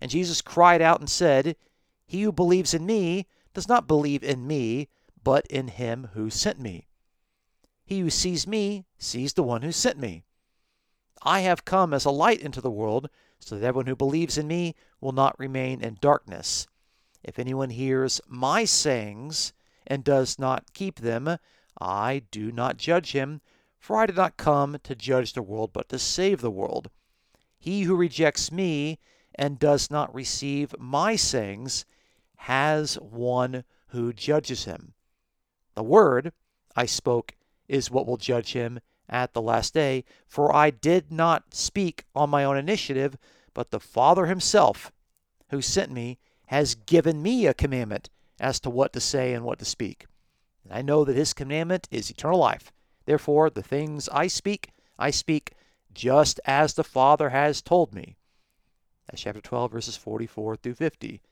And 0.00 0.10
Jesus 0.10 0.42
cried 0.42 0.82
out 0.82 0.98
and 0.98 1.08
said, 1.08 1.54
He 2.04 2.22
who 2.22 2.32
believes 2.32 2.74
in 2.74 2.84
me 2.84 3.28
does 3.54 3.68
not 3.68 3.86
believe 3.86 4.24
in 4.24 4.44
me, 4.44 4.88
but 5.22 5.46
in 5.46 5.68
him 5.68 6.08
who 6.14 6.30
sent 6.30 6.58
me. 6.58 6.88
He 7.84 8.00
who 8.00 8.10
sees 8.10 8.44
me 8.44 8.86
sees 8.98 9.34
the 9.34 9.44
one 9.44 9.62
who 9.62 9.70
sent 9.70 10.00
me. 10.00 10.24
I 11.22 11.40
have 11.40 11.64
come 11.64 11.92
as 11.92 12.04
a 12.04 12.10
light 12.10 12.40
into 12.40 12.60
the 12.60 12.70
world, 12.70 13.10
so 13.40 13.58
that 13.58 13.66
everyone 13.66 13.86
who 13.86 13.96
believes 13.96 14.38
in 14.38 14.46
me 14.46 14.74
will 15.00 15.12
not 15.12 15.38
remain 15.38 15.80
in 15.80 15.98
darkness. 16.00 16.66
If 17.22 17.38
anyone 17.38 17.70
hears 17.70 18.20
my 18.26 18.64
sayings 18.64 19.52
and 19.86 20.04
does 20.04 20.38
not 20.38 20.72
keep 20.72 21.00
them, 21.00 21.38
I 21.80 22.22
do 22.30 22.52
not 22.52 22.76
judge 22.76 23.12
him, 23.12 23.40
for 23.78 23.96
I 23.96 24.06
did 24.06 24.16
not 24.16 24.36
come 24.36 24.78
to 24.82 24.94
judge 24.94 25.32
the 25.32 25.42
world, 25.42 25.72
but 25.72 25.88
to 25.88 25.98
save 25.98 26.40
the 26.40 26.50
world. 26.50 26.90
He 27.58 27.82
who 27.82 27.96
rejects 27.96 28.52
me 28.52 28.98
and 29.34 29.58
does 29.58 29.90
not 29.90 30.14
receive 30.14 30.74
my 30.78 31.16
sayings 31.16 31.84
has 32.36 32.94
one 32.96 33.64
who 33.88 34.12
judges 34.12 34.64
him. 34.64 34.94
The 35.74 35.82
word 35.82 36.32
I 36.76 36.86
spoke 36.86 37.34
is 37.68 37.90
what 37.90 38.06
will 38.06 38.16
judge 38.16 38.52
him 38.52 38.80
at 39.08 39.32
the 39.32 39.42
last 39.42 39.74
day, 39.74 40.04
for 40.26 40.54
I 40.54 40.70
did 40.70 41.10
not 41.10 41.54
speak 41.54 42.04
on 42.14 42.30
my 42.30 42.44
own 42.44 42.56
initiative, 42.56 43.16
but 43.54 43.70
the 43.70 43.80
Father 43.80 44.26
himself, 44.26 44.92
who 45.50 45.62
sent 45.62 45.90
me, 45.90 46.18
has 46.46 46.74
given 46.74 47.22
me 47.22 47.46
a 47.46 47.54
commandment 47.54 48.10
as 48.40 48.60
to 48.60 48.70
what 48.70 48.92
to 48.92 49.00
say 49.00 49.32
and 49.32 49.44
what 49.44 49.58
to 49.58 49.64
speak. 49.64 50.06
And 50.64 50.72
I 50.72 50.82
know 50.82 51.04
that 51.04 51.16
his 51.16 51.32
commandment 51.32 51.88
is 51.90 52.10
eternal 52.10 52.38
life. 52.38 52.72
Therefore, 53.06 53.50
the 53.50 53.62
things 53.62 54.08
I 54.10 54.26
speak, 54.26 54.70
I 54.98 55.10
speak 55.10 55.52
just 55.92 56.40
as 56.44 56.74
the 56.74 56.84
Father 56.84 57.30
has 57.30 57.62
told 57.62 57.94
me. 57.94 58.16
That's 59.08 59.22
chapter 59.22 59.40
12, 59.40 59.72
verses 59.72 59.96
44 59.96 60.56
through 60.56 60.74
50. 60.74 61.22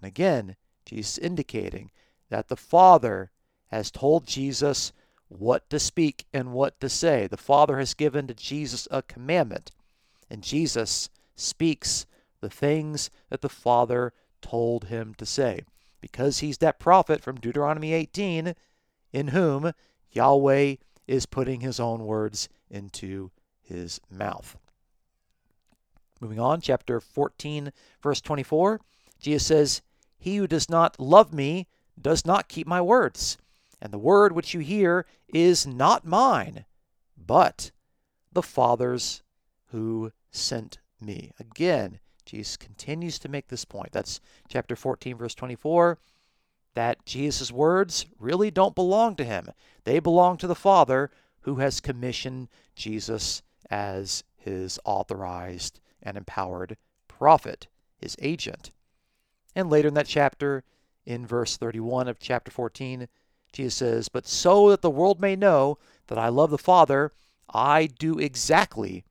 And 0.00 0.08
again, 0.08 0.56
Jesus 0.86 1.18
indicating 1.18 1.90
that 2.30 2.48
the 2.48 2.56
Father 2.56 3.30
has 3.66 3.90
told 3.90 4.26
Jesus 4.26 4.92
what 5.28 5.68
to 5.70 5.78
speak 5.78 6.26
and 6.32 6.52
what 6.52 6.80
to 6.80 6.88
say. 6.88 7.26
The 7.26 7.36
Father 7.36 7.78
has 7.78 7.94
given 7.94 8.26
to 8.26 8.34
Jesus 8.34 8.88
a 8.90 9.02
commandment, 9.02 9.70
and 10.30 10.42
Jesus 10.42 11.10
speaks 11.36 12.06
the 12.40 12.50
things 12.50 13.10
that 13.30 13.40
the 13.40 13.48
Father 13.48 14.12
told 14.40 14.84
him 14.84 15.14
to 15.14 15.26
say. 15.26 15.62
Because 16.00 16.38
he's 16.38 16.58
that 16.58 16.78
prophet 16.78 17.22
from 17.22 17.40
Deuteronomy 17.40 17.92
18, 17.92 18.54
in 19.12 19.28
whom 19.28 19.72
Yahweh 20.12 20.76
is 21.06 21.26
putting 21.26 21.60
his 21.60 21.80
own 21.80 22.04
words 22.04 22.48
into 22.70 23.30
his 23.62 24.00
mouth. 24.10 24.56
Moving 26.20 26.40
on, 26.40 26.60
chapter 26.60 27.00
14, 27.00 27.72
verse 28.02 28.20
24, 28.20 28.80
Jesus 29.20 29.46
says, 29.46 29.82
He 30.18 30.36
who 30.36 30.46
does 30.46 30.68
not 30.68 30.98
love 31.00 31.32
me 31.32 31.66
does 32.00 32.24
not 32.24 32.48
keep 32.48 32.66
my 32.66 32.80
words, 32.80 33.38
and 33.80 33.92
the 33.92 33.98
word 33.98 34.32
which 34.32 34.54
you 34.54 34.60
hear 34.60 35.06
is 35.28 35.66
not 35.66 36.06
mine, 36.06 36.64
but 37.16 37.70
the 38.32 38.42
Father's 38.42 39.22
who 39.66 40.12
sent 40.30 40.78
me. 41.00 41.32
Again, 41.38 42.00
Jesus 42.24 42.56
continues 42.56 43.18
to 43.20 43.28
make 43.28 43.48
this 43.48 43.64
point. 43.64 43.92
That's 43.92 44.20
chapter 44.48 44.76
14, 44.76 45.16
verse 45.16 45.34
24, 45.34 45.98
that 46.74 47.04
Jesus' 47.06 47.50
words 47.50 48.06
really 48.18 48.50
don't 48.50 48.74
belong 48.74 49.16
to 49.16 49.24
him. 49.24 49.50
They 49.84 49.98
belong 49.98 50.36
to 50.38 50.46
the 50.46 50.54
Father 50.54 51.10
who 51.40 51.56
has 51.56 51.80
commissioned 51.80 52.48
Jesus 52.74 53.42
as 53.70 54.24
his 54.36 54.78
authorized 54.84 55.80
and 56.02 56.16
empowered 56.16 56.76
prophet, 57.06 57.66
his 57.96 58.16
agent. 58.20 58.70
And 59.54 59.70
later 59.70 59.88
in 59.88 59.94
that 59.94 60.06
chapter, 60.06 60.64
in 61.04 61.26
verse 61.26 61.56
31 61.56 62.06
of 62.06 62.18
chapter 62.18 62.50
14, 62.50 63.08
Jesus 63.52 63.74
says, 63.74 64.08
But 64.08 64.26
so 64.26 64.70
that 64.70 64.82
the 64.82 64.90
world 64.90 65.20
may 65.20 65.36
know 65.36 65.78
that 66.08 66.18
I 66.18 66.28
love 66.28 66.50
the 66.50 66.58
Father, 66.58 67.12
I 67.52 67.86
do 67.86 68.18
exactly 68.18 69.04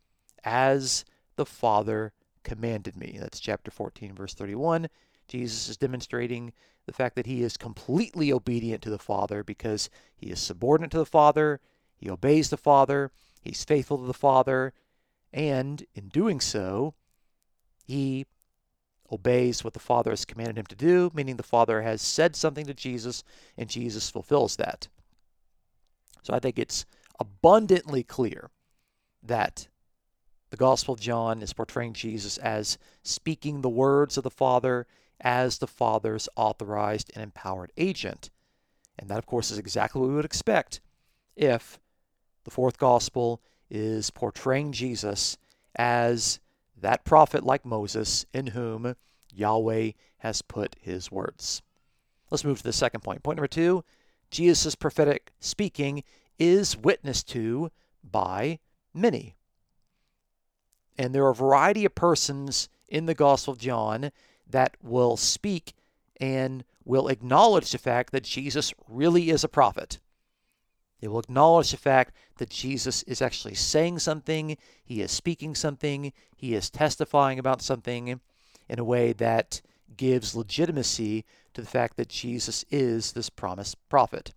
as 0.43 1.05
the 1.35 1.45
Father 1.45 2.13
commanded 2.43 2.95
me. 2.95 3.17
That's 3.19 3.39
chapter 3.39 3.71
14, 3.71 4.13
verse 4.15 4.33
31. 4.33 4.87
Jesus 5.27 5.67
is 5.69 5.77
demonstrating 5.77 6.53
the 6.85 6.93
fact 6.93 7.15
that 7.15 7.25
he 7.25 7.43
is 7.43 7.57
completely 7.57 8.31
obedient 8.31 8.81
to 8.83 8.89
the 8.89 8.97
Father 8.97 9.43
because 9.43 9.89
he 10.15 10.27
is 10.27 10.39
subordinate 10.39 10.91
to 10.91 10.97
the 10.97 11.05
Father, 11.05 11.59
he 11.95 12.09
obeys 12.09 12.49
the 12.49 12.57
Father, 12.57 13.11
he's 13.41 13.65
faithful 13.65 13.97
to 13.97 14.05
the 14.05 14.13
Father, 14.13 14.73
and 15.33 15.85
in 15.93 16.07
doing 16.07 16.39
so, 16.39 16.93
he 17.85 18.25
obeys 19.11 19.63
what 19.63 19.73
the 19.73 19.79
Father 19.79 20.11
has 20.11 20.25
commanded 20.25 20.57
him 20.57 20.65
to 20.65 20.75
do, 20.75 21.11
meaning 21.13 21.37
the 21.37 21.43
Father 21.43 21.81
has 21.81 22.01
said 22.01 22.35
something 22.35 22.65
to 22.65 22.73
Jesus, 22.73 23.23
and 23.57 23.69
Jesus 23.69 24.09
fulfills 24.09 24.55
that. 24.57 24.87
So 26.23 26.33
I 26.33 26.39
think 26.39 26.59
it's 26.59 26.85
abundantly 27.19 28.03
clear 28.03 28.49
that 29.23 29.67
the 30.49 30.57
Gospel 30.57 30.93
of 30.93 30.99
John 30.99 31.41
is 31.41 31.53
portraying 31.53 31.93
Jesus 31.93 32.37
as 32.37 32.77
speaking 33.03 33.61
the 33.61 33.69
words 33.69 34.17
of 34.17 34.23
the 34.23 34.29
Father 34.29 34.87
as 35.19 35.57
the 35.57 35.67
Father's 35.67 36.29
authorized 36.35 37.11
and 37.13 37.23
empowered 37.23 37.71
agent. 37.77 38.29
And 38.99 39.09
that, 39.09 39.17
of 39.17 39.25
course, 39.25 39.51
is 39.51 39.57
exactly 39.57 40.01
what 40.01 40.09
we 40.09 40.15
would 40.15 40.25
expect 40.25 40.79
if 41.35 41.79
the 42.43 42.51
fourth 42.51 42.77
Gospel 42.77 43.41
is 43.69 44.09
portraying 44.09 44.71
Jesus 44.71 45.37
as 45.75 46.39
that 46.79 47.05
prophet 47.05 47.43
like 47.43 47.65
Moses 47.65 48.25
in 48.33 48.47
whom 48.47 48.95
Yahweh 49.33 49.91
has 50.19 50.41
put 50.41 50.75
his 50.81 51.11
words. 51.11 51.61
Let's 52.29 52.43
move 52.43 52.57
to 52.57 52.63
the 52.63 52.73
second 52.73 53.01
point. 53.01 53.23
Point 53.23 53.37
number 53.37 53.47
two 53.47 53.83
Jesus' 54.29 54.75
prophetic 54.75 55.31
speaking 55.39 56.03
is 56.37 56.77
witnessed 56.77 57.29
to 57.29 57.71
by 58.03 58.59
many. 58.93 59.35
And 60.97 61.13
there 61.13 61.25
are 61.25 61.31
a 61.31 61.35
variety 61.35 61.85
of 61.85 61.95
persons 61.95 62.69
in 62.87 63.05
the 63.05 63.13
Gospel 63.13 63.53
of 63.53 63.59
John 63.59 64.11
that 64.49 64.75
will 64.81 65.17
speak 65.17 65.73
and 66.19 66.63
will 66.83 67.07
acknowledge 67.07 67.71
the 67.71 67.77
fact 67.77 68.11
that 68.11 68.23
Jesus 68.23 68.73
really 68.87 69.29
is 69.29 69.43
a 69.43 69.49
prophet. 69.49 69.99
They 70.99 71.07
will 71.07 71.19
acknowledge 71.19 71.71
the 71.71 71.77
fact 71.77 72.13
that 72.37 72.49
Jesus 72.49 73.03
is 73.03 73.21
actually 73.21 73.55
saying 73.55 73.99
something, 73.99 74.57
he 74.83 75.01
is 75.01 75.11
speaking 75.11 75.55
something, 75.55 76.11
he 76.35 76.55
is 76.55 76.69
testifying 76.69 77.39
about 77.39 77.61
something 77.61 78.19
in 78.69 78.79
a 78.79 78.83
way 78.83 79.13
that 79.13 79.61
gives 79.95 80.35
legitimacy 80.35 81.25
to 81.53 81.61
the 81.61 81.67
fact 81.67 81.97
that 81.97 82.09
Jesus 82.09 82.65
is 82.69 83.13
this 83.13 83.29
promised 83.29 83.77
prophet. 83.89 84.33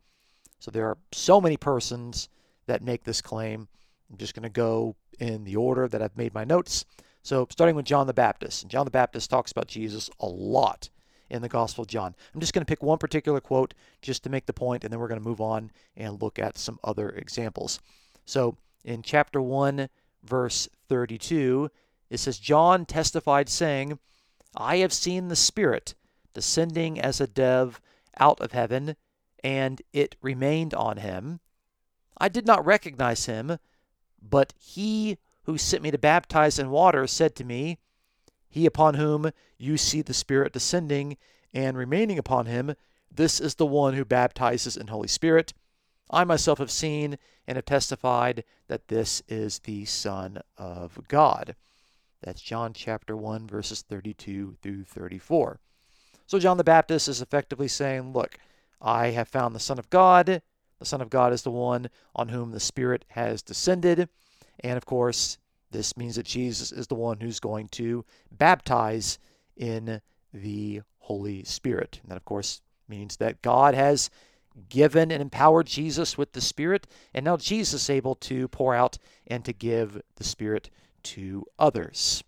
So 0.58 0.70
there 0.70 0.86
are 0.86 0.98
so 1.12 1.40
many 1.40 1.56
persons 1.56 2.28
that 2.66 2.82
make 2.82 3.04
this 3.04 3.20
claim, 3.20 3.68
I'm 4.10 4.18
just 4.18 4.34
going 4.34 4.42
to 4.42 4.48
go 4.48 4.96
in 5.18 5.44
the 5.44 5.56
order 5.56 5.88
that 5.88 6.02
I've 6.02 6.16
made 6.16 6.34
my 6.34 6.44
notes. 6.44 6.84
So, 7.22 7.46
starting 7.50 7.76
with 7.76 7.84
John 7.84 8.06
the 8.06 8.14
Baptist. 8.14 8.62
And 8.62 8.70
John 8.70 8.86
the 8.86 8.90
Baptist 8.90 9.28
talks 9.28 9.52
about 9.52 9.66
Jesus 9.66 10.08
a 10.20 10.26
lot 10.26 10.88
in 11.30 11.42
the 11.42 11.48
Gospel 11.48 11.82
of 11.82 11.88
John. 11.88 12.14
I'm 12.34 12.40
just 12.40 12.52
going 12.52 12.64
to 12.64 12.70
pick 12.70 12.82
one 12.82 12.98
particular 12.98 13.40
quote 13.40 13.74
just 14.02 14.22
to 14.24 14.30
make 14.30 14.46
the 14.46 14.52
point, 14.52 14.84
and 14.84 14.92
then 14.92 15.00
we're 15.00 15.08
going 15.08 15.20
to 15.20 15.28
move 15.28 15.40
on 15.40 15.70
and 15.96 16.20
look 16.20 16.38
at 16.38 16.58
some 16.58 16.78
other 16.84 17.10
examples. 17.10 17.80
So, 18.26 18.56
in 18.84 19.02
chapter 19.02 19.40
1, 19.40 19.88
verse 20.24 20.68
32, 20.88 21.70
it 22.10 22.18
says, 22.18 22.38
John 22.38 22.84
testified, 22.84 23.48
saying, 23.48 23.98
I 24.56 24.78
have 24.78 24.92
seen 24.92 25.28
the 25.28 25.36
Spirit 25.36 25.94
descending 26.34 27.00
as 27.00 27.20
a 27.20 27.26
dove 27.26 27.80
out 28.18 28.40
of 28.40 28.52
heaven, 28.52 28.96
and 29.42 29.80
it 29.92 30.16
remained 30.20 30.74
on 30.74 30.98
him. 30.98 31.40
I 32.18 32.28
did 32.28 32.46
not 32.46 32.64
recognize 32.66 33.26
him, 33.26 33.58
but 34.20 34.52
he 34.58 35.18
who 35.44 35.56
sent 35.56 35.82
me 35.82 35.90
to 35.90 35.98
baptize 35.98 36.58
in 36.58 36.70
water 36.70 37.06
said 37.06 37.34
to 37.36 37.44
me, 37.44 37.78
He 38.50 38.66
upon 38.66 38.94
whom 38.94 39.30
you 39.58 39.76
see 39.76 40.02
the 40.02 40.12
Spirit 40.12 40.52
descending 40.52 41.16
and 41.54 41.78
remaining 41.78 42.18
upon 42.18 42.46
him, 42.46 42.74
this 43.14 43.40
is 43.40 43.54
the 43.54 43.66
one 43.66 43.94
who 43.94 44.04
baptizes 44.04 44.76
in 44.76 44.88
Holy 44.88 45.08
Spirit. 45.08 45.54
I 46.10 46.24
myself 46.24 46.58
have 46.58 46.70
seen 46.70 47.16
and 47.46 47.56
have 47.56 47.64
testified 47.64 48.44
that 48.68 48.88
this 48.88 49.22
is 49.28 49.60
the 49.60 49.84
Son 49.84 50.42
of 50.58 50.98
God. 51.08 51.54
That's 52.22 52.42
John 52.42 52.72
chapter 52.72 53.16
1, 53.16 53.46
verses 53.46 53.82
32 53.82 54.56
through 54.60 54.84
34. 54.84 55.58
So 56.26 56.38
John 56.38 56.58
the 56.58 56.64
Baptist 56.64 57.08
is 57.08 57.22
effectively 57.22 57.68
saying, 57.68 58.12
Look, 58.12 58.38
I 58.80 59.08
have 59.08 59.28
found 59.28 59.54
the 59.54 59.60
Son 59.60 59.78
of 59.78 59.90
God. 59.90 60.42
The 60.78 60.84
Son 60.84 61.00
of 61.00 61.10
God 61.10 61.32
is 61.32 61.42
the 61.42 61.50
one 61.50 61.88
on 62.14 62.28
whom 62.28 62.50
the 62.50 62.60
Spirit 62.60 63.04
has 63.08 63.42
descended. 63.42 64.08
And 64.60 64.76
of 64.76 64.86
course, 64.86 65.38
this 65.70 65.96
means 65.96 66.16
that 66.16 66.26
Jesus 66.26 66.72
is 66.72 66.86
the 66.86 66.94
one 66.94 67.20
who's 67.20 67.40
going 67.40 67.68
to 67.68 68.04
baptize 68.30 69.18
in 69.56 70.00
the 70.32 70.82
Holy 70.98 71.44
Spirit. 71.44 72.00
And 72.02 72.10
that, 72.10 72.16
of 72.16 72.24
course, 72.24 72.60
means 72.88 73.16
that 73.18 73.42
God 73.42 73.74
has 73.74 74.10
given 74.68 75.10
and 75.10 75.22
empowered 75.22 75.66
Jesus 75.66 76.18
with 76.18 76.32
the 76.32 76.40
Spirit, 76.40 76.86
and 77.14 77.24
now 77.24 77.36
Jesus 77.36 77.82
is 77.82 77.90
able 77.90 78.16
to 78.16 78.48
pour 78.48 78.74
out 78.74 78.98
and 79.26 79.44
to 79.44 79.52
give 79.52 80.00
the 80.16 80.24
Spirit 80.24 80.70
to 81.04 81.46
others. 81.58 82.24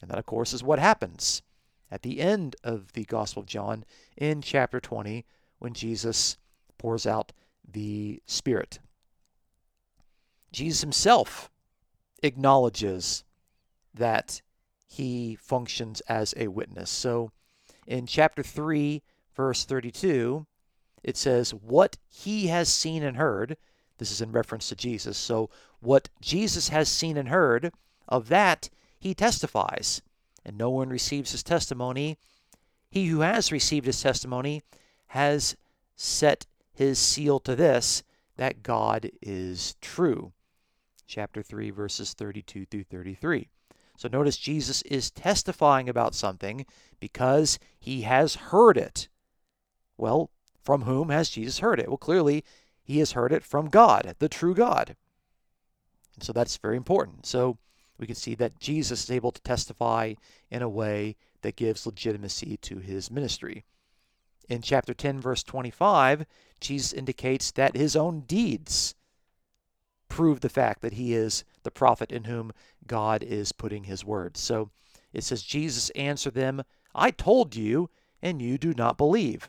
And 0.00 0.10
that, 0.10 0.18
of 0.18 0.26
course, 0.26 0.52
is 0.52 0.62
what 0.62 0.78
happens 0.78 1.42
at 1.90 2.02
the 2.02 2.20
end 2.20 2.56
of 2.62 2.92
the 2.92 3.04
Gospel 3.04 3.40
of 3.40 3.46
John 3.46 3.84
in 4.16 4.42
chapter 4.42 4.80
20 4.80 5.24
when 5.58 5.72
Jesus 5.72 6.36
pours 6.78 7.06
out 7.06 7.32
the 7.70 8.20
Spirit. 8.26 8.78
Jesus 10.52 10.82
himself 10.82 11.50
acknowledges 12.22 13.24
that 13.94 14.40
he 14.88 15.36
functions 15.36 16.00
as 16.02 16.34
a 16.36 16.48
witness. 16.48 16.90
So 16.90 17.32
in 17.86 18.06
chapter 18.06 18.42
3, 18.42 19.02
verse 19.34 19.64
32, 19.64 20.46
it 21.02 21.16
says, 21.16 21.52
What 21.52 21.96
he 22.08 22.46
has 22.48 22.68
seen 22.68 23.02
and 23.02 23.16
heard, 23.16 23.56
this 23.98 24.10
is 24.10 24.20
in 24.20 24.32
reference 24.32 24.68
to 24.68 24.76
Jesus. 24.76 25.18
So, 25.18 25.50
what 25.80 26.08
Jesus 26.20 26.68
has 26.68 26.88
seen 26.88 27.16
and 27.16 27.28
heard, 27.28 27.72
of 28.08 28.28
that 28.28 28.70
he 28.98 29.14
testifies, 29.14 30.02
and 30.44 30.56
no 30.56 30.70
one 30.70 30.88
receives 30.88 31.32
his 31.32 31.42
testimony. 31.42 32.18
He 32.90 33.06
who 33.06 33.20
has 33.20 33.50
received 33.50 33.86
his 33.86 34.00
testimony 34.00 34.62
has 35.08 35.56
set 35.96 36.46
his 36.72 36.98
seal 36.98 37.40
to 37.40 37.56
this, 37.56 38.02
that 38.36 38.62
God 38.62 39.10
is 39.20 39.76
true. 39.80 40.32
Chapter 41.14 41.42
3, 41.42 41.68
verses 41.68 42.14
32 42.14 42.64
through 42.64 42.84
33. 42.84 43.50
So 43.98 44.08
notice 44.10 44.38
Jesus 44.38 44.80
is 44.80 45.10
testifying 45.10 45.86
about 45.86 46.14
something 46.14 46.64
because 47.00 47.58
he 47.78 48.00
has 48.00 48.36
heard 48.36 48.78
it. 48.78 49.08
Well, 49.98 50.30
from 50.62 50.84
whom 50.84 51.10
has 51.10 51.28
Jesus 51.28 51.58
heard 51.58 51.78
it? 51.78 51.88
Well, 51.88 51.98
clearly, 51.98 52.44
he 52.82 52.98
has 53.00 53.12
heard 53.12 53.30
it 53.30 53.44
from 53.44 53.68
God, 53.68 54.14
the 54.20 54.28
true 54.30 54.54
God. 54.54 54.96
So 56.20 56.32
that's 56.32 56.56
very 56.56 56.78
important. 56.78 57.26
So 57.26 57.58
we 57.98 58.06
can 58.06 58.16
see 58.16 58.34
that 58.36 58.58
Jesus 58.58 59.04
is 59.04 59.10
able 59.10 59.32
to 59.32 59.42
testify 59.42 60.14
in 60.50 60.62
a 60.62 60.68
way 60.70 61.16
that 61.42 61.56
gives 61.56 61.84
legitimacy 61.84 62.56
to 62.62 62.78
his 62.78 63.10
ministry. 63.10 63.66
In 64.48 64.62
chapter 64.62 64.94
10, 64.94 65.20
verse 65.20 65.42
25, 65.42 66.24
Jesus 66.58 66.94
indicates 66.94 67.50
that 67.50 67.76
his 67.76 67.96
own 67.96 68.20
deeds 68.20 68.94
prove 70.12 70.40
the 70.40 70.48
fact 70.50 70.82
that 70.82 70.92
he 70.92 71.14
is 71.14 71.42
the 71.62 71.70
prophet 71.70 72.12
in 72.12 72.24
whom 72.24 72.52
God 72.86 73.22
is 73.22 73.50
putting 73.50 73.84
his 73.84 74.04
words. 74.04 74.38
So 74.40 74.70
it 75.14 75.24
says, 75.24 75.42
Jesus 75.42 75.88
answered 75.90 76.34
them, 76.34 76.64
I 76.94 77.10
told 77.10 77.56
you, 77.56 77.88
and 78.20 78.42
you 78.42 78.58
do 78.58 78.74
not 78.74 78.98
believe. 78.98 79.48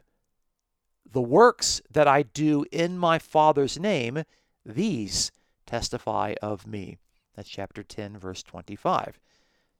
The 1.12 1.22
works 1.22 1.82
that 1.92 2.08
I 2.08 2.22
do 2.24 2.64
in 2.72 2.98
my 2.98 3.20
Father's 3.20 3.78
name, 3.78 4.24
these 4.66 5.34
testify 5.66 6.36
of 6.42 6.66
me. 6.66 6.98
That's 7.36 7.50
chapter 7.50 7.84
10, 7.84 8.18
verse 8.18 8.42
25. 8.42 9.20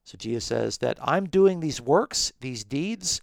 So 0.04 0.18
Jesus 0.18 0.44
says 0.44 0.80
that 0.80 0.98
I'm 1.02 1.30
doing 1.30 1.62
these 1.62 1.80
works, 1.80 2.34
these 2.42 2.66
deeds, 2.66 3.22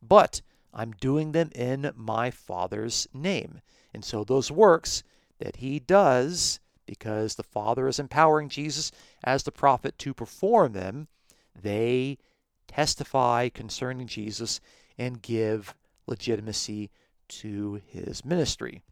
but 0.00 0.42
I'm 0.72 0.92
doing 0.92 1.32
them 1.32 1.50
in 1.56 1.90
my 1.96 2.30
Father's 2.30 3.08
name. 3.12 3.62
And 3.92 4.04
so 4.04 4.22
those 4.22 4.52
works 4.52 5.02
that 5.40 5.56
he 5.56 5.80
does, 5.80 6.60
because 6.90 7.36
the 7.36 7.44
Father 7.44 7.86
is 7.86 8.00
empowering 8.00 8.48
Jesus 8.48 8.90
as 9.22 9.44
the 9.44 9.52
prophet 9.52 9.96
to 9.98 10.12
perform 10.12 10.72
them, 10.72 11.06
they 11.54 12.18
testify 12.66 13.48
concerning 13.48 14.08
Jesus 14.08 14.60
and 14.98 15.22
give 15.22 15.76
legitimacy 16.08 16.90
to 17.28 17.80
his 17.86 18.24
ministry. 18.24 18.82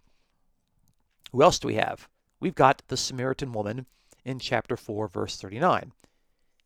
Who 1.33 1.43
else 1.43 1.59
do 1.59 1.67
we 1.67 1.75
have? 1.75 2.09
We've 2.39 2.55
got 2.55 2.83
the 2.87 2.97
Samaritan 2.97 3.53
woman 3.53 3.87
in 4.25 4.39
chapter 4.39 4.77
4, 4.77 5.09
verse 5.09 5.37
39. 5.37 5.93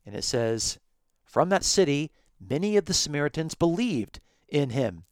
And 0.04 0.14
it 0.14 0.24
says, 0.24 0.78
From 1.24 1.48
that 1.48 1.64
city, 1.64 2.10
many 2.38 2.76
of 2.76 2.84
the 2.84 2.92
Samaritans 2.92 3.54
believed 3.54 4.20
in 4.50 4.68
him 4.68 5.04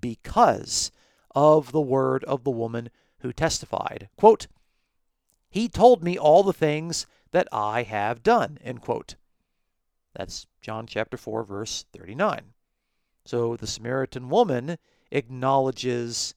because 0.00 0.90
of 1.36 1.70
the 1.70 1.80
word 1.80 2.24
of 2.24 2.42
the 2.42 2.50
woman 2.50 2.90
who 3.20 3.32
testified. 3.32 4.08
Quote, 4.16 4.48
He 5.50 5.68
told 5.68 6.02
me 6.02 6.18
all 6.18 6.42
the 6.42 6.52
things 6.52 7.06
that 7.32 7.48
I 7.52 7.82
have 7.82 8.22
done. 8.22 8.58
End 8.62 8.80
quote. 8.80 9.16
That's 10.14 10.46
John 10.60 10.86
chapter 10.86 11.16
4, 11.16 11.44
verse 11.44 11.84
39. 11.92 12.52
So 13.24 13.56
the 13.56 13.66
Samaritan 13.66 14.28
woman 14.28 14.78
acknowledges 15.10 16.34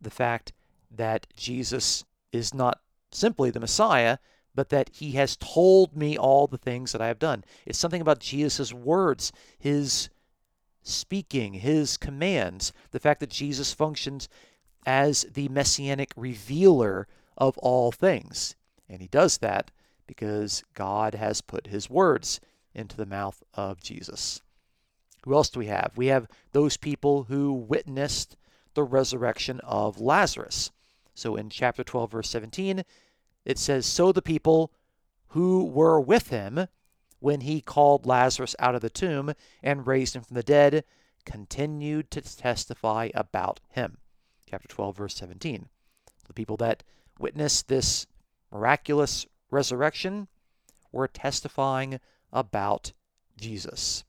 the 0.00 0.10
fact 0.10 0.52
that 0.90 1.26
Jesus 1.36 2.04
is 2.32 2.54
not 2.54 2.80
simply 3.10 3.50
the 3.50 3.60
Messiah, 3.60 4.18
but 4.54 4.68
that 4.70 4.90
he 4.92 5.12
has 5.12 5.36
told 5.36 5.96
me 5.96 6.16
all 6.16 6.46
the 6.46 6.58
things 6.58 6.92
that 6.92 7.00
I 7.00 7.06
have 7.06 7.18
done. 7.18 7.44
It's 7.66 7.78
something 7.78 8.00
about 8.00 8.20
Jesus' 8.20 8.72
words, 8.72 9.32
his 9.58 10.10
speaking, 10.82 11.54
his 11.54 11.96
commands, 11.96 12.72
the 12.90 13.00
fact 13.00 13.20
that 13.20 13.30
Jesus 13.30 13.72
functions 13.72 14.28
as 14.86 15.22
the 15.32 15.48
messianic 15.48 16.12
revealer 16.16 17.06
of 17.38 17.56
all 17.58 17.90
things. 17.90 18.54
And 18.88 19.00
he 19.00 19.08
does 19.08 19.38
that 19.38 19.70
because 20.06 20.62
God 20.74 21.14
has 21.14 21.40
put 21.40 21.68
his 21.68 21.88
words 21.88 22.40
into 22.74 22.96
the 22.96 23.06
mouth 23.06 23.42
of 23.54 23.80
Jesus. 23.80 24.42
Who 25.24 25.34
else 25.34 25.48
do 25.50 25.60
we 25.60 25.66
have? 25.66 25.92
We 25.96 26.06
have 26.06 26.28
those 26.52 26.76
people 26.76 27.24
who 27.24 27.52
witnessed 27.52 28.36
the 28.74 28.84
resurrection 28.84 29.60
of 29.60 30.00
Lazarus. 30.00 30.70
So 31.14 31.36
in 31.36 31.50
chapter 31.50 31.82
12, 31.82 32.12
verse 32.12 32.30
17, 32.30 32.84
it 33.44 33.58
says, 33.58 33.86
So 33.86 34.12
the 34.12 34.22
people 34.22 34.72
who 35.28 35.64
were 35.64 36.00
with 36.00 36.28
him 36.28 36.68
when 37.18 37.40
he 37.40 37.60
called 37.60 38.06
Lazarus 38.06 38.54
out 38.58 38.74
of 38.74 38.80
the 38.80 38.90
tomb 38.90 39.34
and 39.62 39.86
raised 39.86 40.14
him 40.14 40.22
from 40.22 40.36
the 40.36 40.42
dead 40.42 40.84
continued 41.24 42.10
to 42.12 42.22
testify 42.22 43.10
about 43.14 43.60
him. 43.70 43.98
Chapter 44.48 44.68
12, 44.68 44.96
verse 44.96 45.16
17. 45.16 45.68
The 46.26 46.32
people 46.32 46.56
that 46.58 46.84
witnessed 47.18 47.68
this 47.68 48.06
miraculous 48.52 49.26
resurrection 49.50 50.28
were 50.92 51.08
testifying 51.08 52.00
about 52.32 52.92
Jesus. 53.36 54.04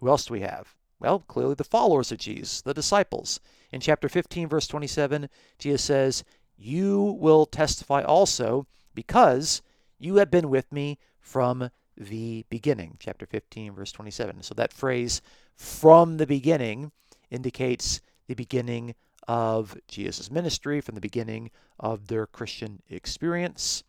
Who 0.00 0.08
else 0.08 0.26
do 0.26 0.34
we 0.34 0.40
have? 0.40 0.74
Well, 0.98 1.20
clearly 1.20 1.54
the 1.54 1.64
followers 1.64 2.10
of 2.10 2.18
Jesus, 2.18 2.62
the 2.62 2.74
disciples. 2.74 3.40
In 3.70 3.80
chapter 3.80 4.08
15, 4.08 4.48
verse 4.48 4.66
27, 4.66 5.28
Jesus 5.58 5.82
says, 5.82 6.24
You 6.56 7.16
will 7.20 7.46
testify 7.46 8.02
also 8.02 8.66
because 8.94 9.62
you 9.98 10.16
have 10.16 10.30
been 10.30 10.48
with 10.48 10.72
me 10.72 10.98
from 11.20 11.70
the 11.96 12.44
beginning. 12.48 12.96
Chapter 12.98 13.26
15, 13.26 13.74
verse 13.74 13.92
27. 13.92 14.42
So 14.42 14.54
that 14.54 14.72
phrase, 14.72 15.20
from 15.54 16.16
the 16.16 16.26
beginning, 16.26 16.92
indicates 17.30 18.00
the 18.26 18.34
beginning 18.34 18.94
of 19.28 19.76
Jesus' 19.88 20.30
ministry, 20.30 20.80
from 20.80 20.94
the 20.94 21.00
beginning 21.00 21.50
of 21.80 22.06
their 22.08 22.26
Christian 22.26 22.82
experience. 22.88 23.82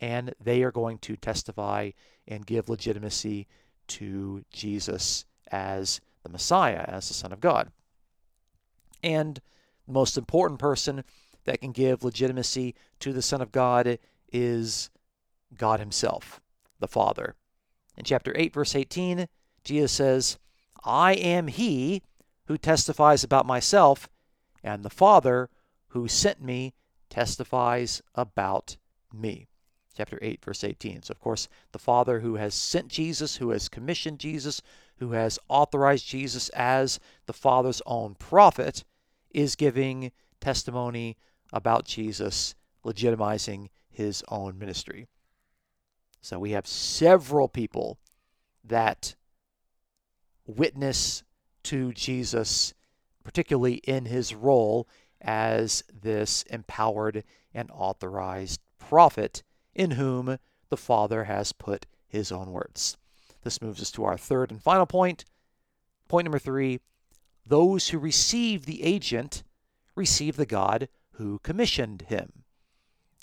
and 0.00 0.34
they 0.40 0.62
are 0.62 0.72
going 0.72 0.98
to 0.98 1.16
testify 1.16 1.90
and 2.26 2.46
give 2.46 2.68
legitimacy 2.68 3.46
to 3.86 4.44
Jesus 4.50 5.24
as 5.50 6.00
the 6.22 6.28
Messiah, 6.28 6.84
as 6.88 7.08
the 7.08 7.14
Son 7.14 7.32
of 7.32 7.40
God. 7.40 7.70
And 9.02 9.40
the 9.86 9.92
most 9.92 10.16
important 10.16 10.58
person 10.58 11.04
that 11.44 11.60
can 11.60 11.72
give 11.72 12.02
legitimacy 12.02 12.74
to 13.00 13.12
the 13.12 13.22
Son 13.22 13.40
of 13.40 13.52
God 13.52 13.98
is 14.32 14.90
God 15.56 15.80
Himself, 15.80 16.40
the 16.80 16.88
Father. 16.88 17.34
In 17.96 18.04
chapter 18.04 18.32
8, 18.34 18.52
verse 18.52 18.74
18, 18.74 19.28
Jesus 19.62 19.92
says, 19.92 20.38
I 20.82 21.14
am 21.14 21.46
He 21.48 22.02
who 22.46 22.58
testifies 22.58 23.22
about 23.22 23.46
myself, 23.46 24.08
and 24.64 24.82
the 24.82 24.90
Father 24.90 25.50
who 25.88 26.08
sent 26.08 26.42
me 26.42 26.74
testifies 27.08 28.02
about 28.14 28.76
me. 29.12 29.46
Chapter 29.96 30.18
8, 30.20 30.44
verse 30.44 30.64
18. 30.64 31.02
So, 31.04 31.12
of 31.12 31.20
course, 31.20 31.46
the 31.70 31.78
Father 31.78 32.18
who 32.20 32.34
has 32.34 32.54
sent 32.54 32.88
Jesus, 32.88 33.36
who 33.36 33.50
has 33.50 33.68
commissioned 33.68 34.18
Jesus, 34.18 34.60
who 34.96 35.12
has 35.12 35.38
authorized 35.48 36.08
Jesus 36.08 36.48
as 36.48 36.98
the 37.26 37.32
Father's 37.32 37.82
own 37.86 38.16
prophet, 38.16 38.82
is 39.30 39.54
giving 39.54 40.10
testimony 40.40 41.16
about 41.52 41.84
Jesus, 41.84 42.56
legitimizing 42.84 43.68
his 43.88 44.24
own 44.28 44.58
ministry. 44.58 45.06
So 46.20 46.38
we 46.38 46.52
have 46.52 46.66
several 46.66 47.48
people 47.48 47.98
that 48.64 49.14
witness 50.46 51.22
to 51.64 51.92
Jesus, 51.92 52.74
particularly 53.24 53.74
in 53.74 54.04
his 54.06 54.34
role 54.34 54.86
as 55.20 55.82
this 55.92 56.42
empowered 56.44 57.24
and 57.52 57.70
authorized 57.72 58.60
prophet 58.78 59.42
in 59.74 59.92
whom 59.92 60.38
the 60.68 60.76
Father 60.76 61.24
has 61.24 61.52
put 61.52 61.86
his 62.06 62.30
own 62.30 62.52
words. 62.52 62.96
This 63.42 63.60
moves 63.60 63.80
us 63.80 63.90
to 63.92 64.04
our 64.04 64.18
third 64.18 64.50
and 64.50 64.62
final 64.62 64.86
point. 64.86 65.24
Point 66.08 66.26
number 66.26 66.38
three 66.38 66.80
those 67.46 67.88
who 67.88 67.98
receive 67.98 68.64
the 68.64 68.82
agent 68.82 69.42
receive 69.94 70.36
the 70.36 70.46
God 70.46 70.88
who 71.12 71.38
commissioned 71.40 72.02
him. 72.02 72.44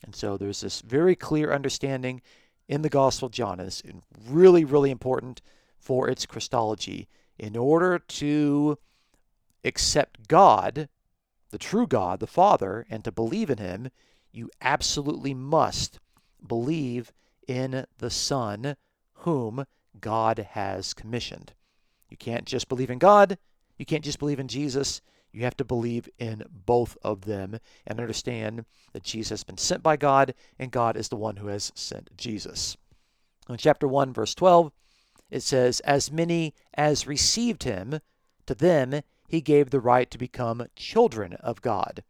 And 0.03 0.15
so 0.15 0.37
there's 0.37 0.61
this 0.61 0.81
very 0.81 1.15
clear 1.15 1.51
understanding 1.51 2.21
in 2.67 2.81
the 2.81 2.89
Gospel 2.89 3.27
of 3.27 3.31
John. 3.31 3.59
And 3.59 3.67
it's 3.67 3.83
really, 4.27 4.63
really 4.63 4.91
important 4.91 5.41
for 5.79 6.07
its 6.07 6.25
Christology. 6.25 7.07
In 7.37 7.57
order 7.57 7.99
to 7.99 8.77
accept 9.63 10.27
God, 10.27 10.89
the 11.51 11.57
true 11.57 11.87
God, 11.87 12.19
the 12.19 12.27
Father, 12.27 12.85
and 12.89 13.03
to 13.03 13.11
believe 13.11 13.49
in 13.49 13.57
him, 13.57 13.89
you 14.31 14.49
absolutely 14.61 15.33
must 15.33 15.99
believe 16.45 17.11
in 17.47 17.85
the 17.97 18.09
Son 18.09 18.75
whom 19.13 19.65
God 19.99 20.39
has 20.51 20.93
commissioned. 20.93 21.53
You 22.09 22.17
can't 22.17 22.45
just 22.45 22.69
believe 22.69 22.89
in 22.89 22.99
God, 22.99 23.37
you 23.77 23.85
can't 23.85 24.03
just 24.03 24.19
believe 24.19 24.39
in 24.39 24.47
Jesus, 24.47 25.01
you 25.31 25.43
have 25.43 25.57
to 25.57 25.65
believe 25.65 26.09
in 26.19 26.43
both 26.49 26.97
of 27.03 27.21
them 27.21 27.59
and 27.87 27.99
understand 27.99 28.65
that 28.93 29.03
Jesus 29.03 29.29
has 29.29 29.43
been 29.43 29.57
sent 29.57 29.81
by 29.81 29.95
God 29.95 30.33
and 30.59 30.71
God 30.71 30.97
is 30.97 31.09
the 31.09 31.15
one 31.15 31.37
who 31.37 31.47
has 31.47 31.71
sent 31.75 32.15
Jesus. 32.17 32.75
In 33.49 33.57
chapter 33.57 33.87
1, 33.87 34.13
verse 34.13 34.35
12, 34.35 34.71
it 35.29 35.41
says, 35.41 35.79
As 35.81 36.11
many 36.11 36.53
as 36.73 37.07
received 37.07 37.63
him, 37.63 38.01
to 38.45 38.55
them 38.55 39.01
he 39.31 39.39
gave 39.39 39.69
the 39.69 39.79
right 39.79 40.11
to 40.11 40.17
become 40.17 40.67
children 40.75 41.31
of 41.35 41.61
God, 41.61 42.03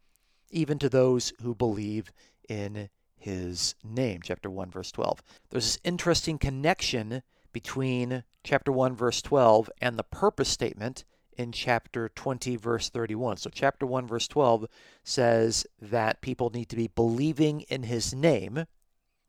even 0.50 0.76
to 0.80 0.88
those 0.88 1.32
who 1.40 1.54
believe 1.54 2.10
in 2.48 2.90
his 3.16 3.76
name. 3.84 4.22
Chapter 4.24 4.50
1, 4.50 4.72
verse 4.72 4.90
12. 4.90 5.22
There's 5.48 5.64
this 5.64 5.78
interesting 5.84 6.36
connection 6.36 7.22
between 7.52 8.24
chapter 8.42 8.72
1, 8.72 8.96
verse 8.96 9.22
12 9.22 9.70
and 9.80 9.96
the 9.96 10.02
purpose 10.02 10.48
statement 10.48 11.04
in 11.38 11.52
chapter 11.52 12.08
20, 12.08 12.56
verse 12.56 12.88
31. 12.88 13.36
So, 13.36 13.50
chapter 13.50 13.86
1, 13.86 14.08
verse 14.08 14.26
12 14.26 14.66
says 15.04 15.64
that 15.80 16.22
people 16.22 16.50
need 16.50 16.70
to 16.70 16.76
be 16.76 16.88
believing 16.88 17.60
in 17.60 17.84
his 17.84 18.12
name. 18.12 18.64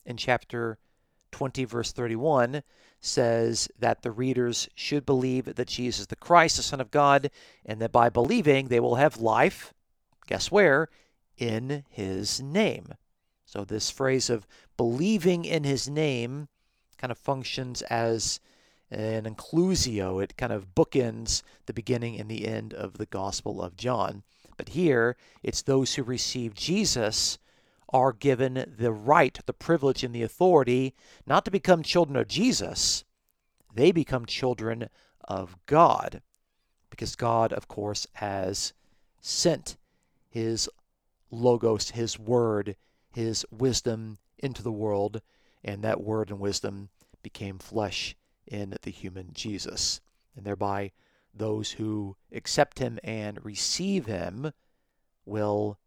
In 0.03 0.17
chapter 0.17 0.79
20, 1.34 1.65
verse 1.65 1.91
31 1.91 2.63
says 3.02 3.67
that 3.78 4.02
the 4.02 4.12
readers 4.12 4.69
should 4.76 5.06
believe 5.06 5.43
that 5.56 5.67
Jesus 5.67 6.02
is 6.02 6.08
the 6.08 6.15
Christ, 6.15 6.56
the 6.56 6.63
Son 6.63 6.80
of 6.80 6.91
God, 6.91 7.30
and 7.65 7.82
that 7.82 7.91
by 7.91 8.08
believing 8.08 8.67
they 8.67 8.80
will 8.80 8.96
have 8.96 9.17
life. 9.17 9.74
Guess 10.28 10.50
where? 10.52 10.88
In 11.38 11.84
his 11.89 12.41
name. 12.41 12.93
So, 13.46 13.65
this 13.65 13.89
phrase 13.89 14.30
of 14.30 14.48
believing 14.78 15.43
in 15.43 15.65
his 15.65 15.89
name 15.89 16.48
kind 16.98 17.12
of 17.12 17.17
functions 17.17 17.82
as 17.84 18.39
an 18.89 19.26
inclusio. 19.26 20.24
It 20.24 20.38
kind 20.38 20.54
of 20.54 20.74
bookends 20.74 21.43
the 21.65 21.74
beginning 21.74 22.19
and 22.19 22.30
the 22.30 22.48
end 22.48 22.74
of 22.74 22.98
the 22.98 23.06
Gospel 23.06 23.62
of 23.62 23.76
John. 23.76 24.24
But 24.56 24.69
here, 24.69 25.17
it's 25.41 25.62
those 25.62 25.96
who 25.96 26.04
receive 26.04 26.54
Jesus 26.54 27.38
are 27.93 28.12
given 28.12 28.73
the 28.77 28.91
right, 28.91 29.39
the 29.45 29.53
privilege, 29.53 30.03
and 30.03 30.13
the 30.13 30.23
authority 30.23 30.95
not 31.27 31.45
to 31.45 31.51
become 31.51 31.84
children 31.84 32.17
of 32.17 32.27
Jesus, 32.27 33.03
they 33.73 33.91
become 33.91 34.25
children 34.25 34.89
of 35.23 35.56
God. 35.65 36.21
Because 36.89 37.15
God, 37.15 37.53
of 37.53 37.67
course, 37.67 38.08
has 38.13 38.73
sent 39.21 39.77
His 40.29 40.69
Logos, 41.32 41.91
His 41.91 42.19
Word, 42.19 42.75
His 43.13 43.45
wisdom 43.51 44.17
into 44.39 44.63
the 44.63 44.71
world, 44.71 45.21
and 45.63 45.84
that 45.84 46.03
Word 46.03 46.29
and 46.29 46.39
wisdom 46.39 46.89
became 47.21 47.58
flesh 47.58 48.15
in 48.47 48.75
the 48.82 48.91
human 48.91 49.29
Jesus. 49.34 50.01
And 50.36 50.45
thereby, 50.45 50.91
those 51.34 51.71
who 51.71 52.15
accept 52.32 52.79
him 52.79 52.99
and 53.03 53.43
receive 53.43 54.06
him 54.06 54.51
will 55.25 55.79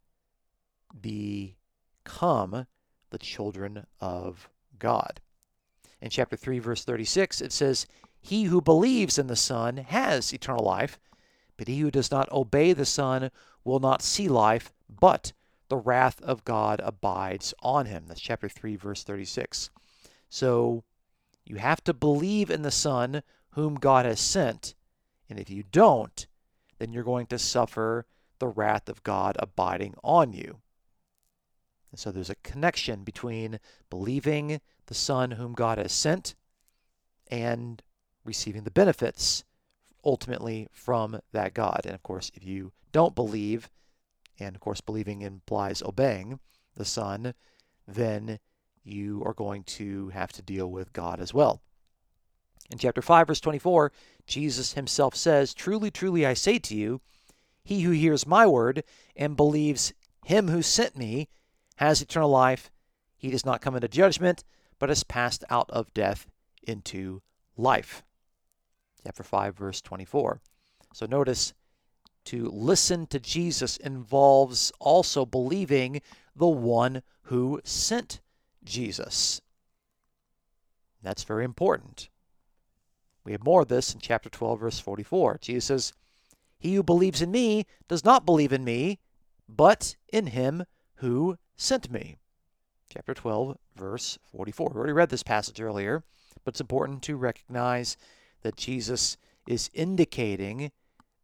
become 2.06 2.66
the 3.10 3.18
children 3.18 3.84
of 4.00 4.48
God. 4.78 5.20
In 6.00 6.10
chapter 6.10 6.36
3, 6.36 6.58
verse 6.60 6.84
36, 6.84 7.40
it 7.40 7.52
says, 7.52 7.86
He 8.20 8.44
who 8.44 8.60
believes 8.60 9.18
in 9.18 9.26
the 9.26 9.36
Son 9.36 9.78
has 9.78 10.32
eternal 10.32 10.64
life, 10.64 10.98
but 11.56 11.68
he 11.68 11.80
who 11.80 11.90
does 11.90 12.10
not 12.10 12.30
obey 12.30 12.72
the 12.72 12.86
Son 12.86 13.30
will 13.64 13.80
not 13.80 14.02
see 14.02 14.28
life, 14.28 14.72
but 14.88 15.32
the 15.68 15.76
wrath 15.76 16.20
of 16.22 16.44
God 16.44 16.80
abides 16.84 17.52
on 17.60 17.86
him. 17.86 18.04
That's 18.06 18.20
chapter 18.20 18.48
3, 18.48 18.76
verse 18.76 19.02
36. 19.02 19.70
So 20.28 20.84
you 21.44 21.56
have 21.56 21.82
to 21.84 21.94
believe 21.94 22.50
in 22.50 22.62
the 22.62 22.70
Son 22.70 23.22
whom 23.50 23.76
God 23.76 24.06
has 24.06 24.20
sent. 24.20 24.74
And 25.28 25.40
if 25.40 25.50
you 25.50 25.64
don't, 25.72 26.26
then 26.78 26.92
you're 26.92 27.02
going 27.02 27.26
to 27.28 27.38
suffer 27.38 28.06
the 28.38 28.48
wrath 28.48 28.88
of 28.88 29.02
God 29.02 29.36
abiding 29.40 29.94
on 30.04 30.32
you. 30.32 30.58
And 31.90 31.98
so 32.00 32.10
there's 32.10 32.30
a 32.30 32.36
connection 32.36 33.04
between 33.04 33.58
believing 33.90 34.60
the 34.86 34.94
Son 34.94 35.32
whom 35.32 35.52
God 35.52 35.78
has 35.78 35.92
sent 35.92 36.34
and 37.28 37.82
receiving 38.24 38.64
the 38.64 38.70
benefits 38.70 39.44
ultimately 40.04 40.68
from 40.72 41.20
that 41.32 41.54
God. 41.54 41.82
And 41.84 41.94
of 41.94 42.02
course, 42.02 42.30
if 42.34 42.44
you 42.44 42.72
don't 42.92 43.14
believe, 43.14 43.68
and 44.38 44.54
of 44.54 44.60
course, 44.60 44.80
believing 44.80 45.22
implies 45.22 45.82
obeying 45.82 46.38
the 46.76 46.84
Son, 46.84 47.34
then 47.86 48.38
you 48.84 49.22
are 49.24 49.34
going 49.34 49.64
to 49.64 50.08
have 50.10 50.32
to 50.32 50.42
deal 50.42 50.70
with 50.70 50.92
God 50.92 51.20
as 51.20 51.34
well. 51.34 51.60
In 52.70 52.78
chapter 52.78 53.02
5, 53.02 53.28
verse 53.28 53.40
24, 53.40 53.92
Jesus 54.26 54.72
himself 54.72 55.14
says, 55.14 55.54
Truly, 55.54 55.90
truly, 55.90 56.26
I 56.26 56.34
say 56.34 56.58
to 56.60 56.74
you, 56.74 57.00
he 57.64 57.82
who 57.82 57.90
hears 57.90 58.26
my 58.26 58.46
word 58.46 58.84
and 59.16 59.36
believes 59.36 59.92
him 60.24 60.48
who 60.48 60.62
sent 60.62 60.96
me 60.96 61.28
has 61.76 62.02
eternal 62.02 62.30
life. 62.30 62.70
He 63.16 63.30
does 63.30 63.46
not 63.46 63.60
come 63.60 63.74
into 63.74 63.88
judgment, 63.88 64.44
but 64.78 64.88
has 64.88 65.04
passed 65.04 65.44
out 65.48 65.70
of 65.70 65.92
death 65.94 66.26
into 66.62 67.22
life. 67.56 68.02
Chapter 69.04 69.22
5, 69.22 69.56
verse 69.56 69.80
24. 69.80 70.40
So 70.92 71.06
notice 71.06 71.54
to 72.26 72.50
listen 72.50 73.06
to 73.06 73.20
Jesus 73.20 73.76
involves 73.76 74.72
also 74.80 75.24
believing 75.24 76.02
the 76.34 76.48
one 76.48 77.02
who 77.22 77.60
sent 77.64 78.20
Jesus. 78.64 79.40
That's 81.02 81.24
very 81.24 81.44
important. 81.44 82.08
We 83.24 83.32
have 83.32 83.44
more 83.44 83.62
of 83.62 83.68
this 83.68 83.94
in 83.94 84.00
chapter 84.00 84.28
12, 84.28 84.60
verse 84.60 84.78
44. 84.78 85.38
Jesus 85.40 85.64
says, 85.64 85.92
He 86.58 86.74
who 86.74 86.82
believes 86.82 87.22
in 87.22 87.30
me 87.30 87.64
does 87.88 88.04
not 88.04 88.26
believe 88.26 88.52
in 88.52 88.64
me, 88.64 88.98
but 89.48 89.96
in 90.12 90.28
him 90.28 90.64
who 90.96 91.36
sent 91.56 91.90
me. 91.90 92.16
Chapter 92.88 93.14
12, 93.14 93.56
verse 93.76 94.18
44. 94.30 94.70
We 94.70 94.76
already 94.76 94.92
read 94.92 95.08
this 95.08 95.22
passage 95.22 95.60
earlier, 95.60 96.04
but 96.44 96.52
it's 96.52 96.60
important 96.60 97.02
to 97.04 97.16
recognize 97.16 97.96
that 98.42 98.56
Jesus 98.56 99.16
is 99.46 99.70
indicating 99.74 100.70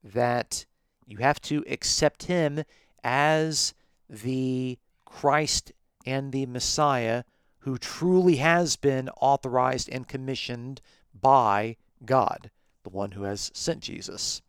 that 0.03 0.65
you 1.07 1.19
have 1.19 1.41
to 1.43 1.65
accept 1.69 2.25
him 2.25 2.65
as 3.05 3.75
the 4.09 4.79
Christ 5.05 5.73
and 6.07 6.33
the 6.33 6.47
Messiah 6.47 7.25
who 7.61 7.79
truly 7.79 8.37
has 8.37 8.77
been 8.77 9.09
authorized 9.21 9.89
and 9.89 10.09
commissioned 10.09 10.81
by 11.15 11.77
God, 12.05 12.51
the 12.83 12.91
one 12.91 13.13
who 13.13 13.23
has 13.23 13.51
sent 13.55 13.81
Jesus. 13.81 14.43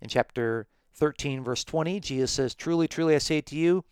In 0.00 0.08
chapter 0.08 0.66
13, 0.94 1.44
verse 1.44 1.64
20, 1.64 2.00
Jesus 2.00 2.30
says, 2.30 2.54
Truly, 2.54 2.88
truly, 2.88 3.14
I 3.14 3.18
say 3.18 3.42
to 3.42 3.56
you, 3.56 3.84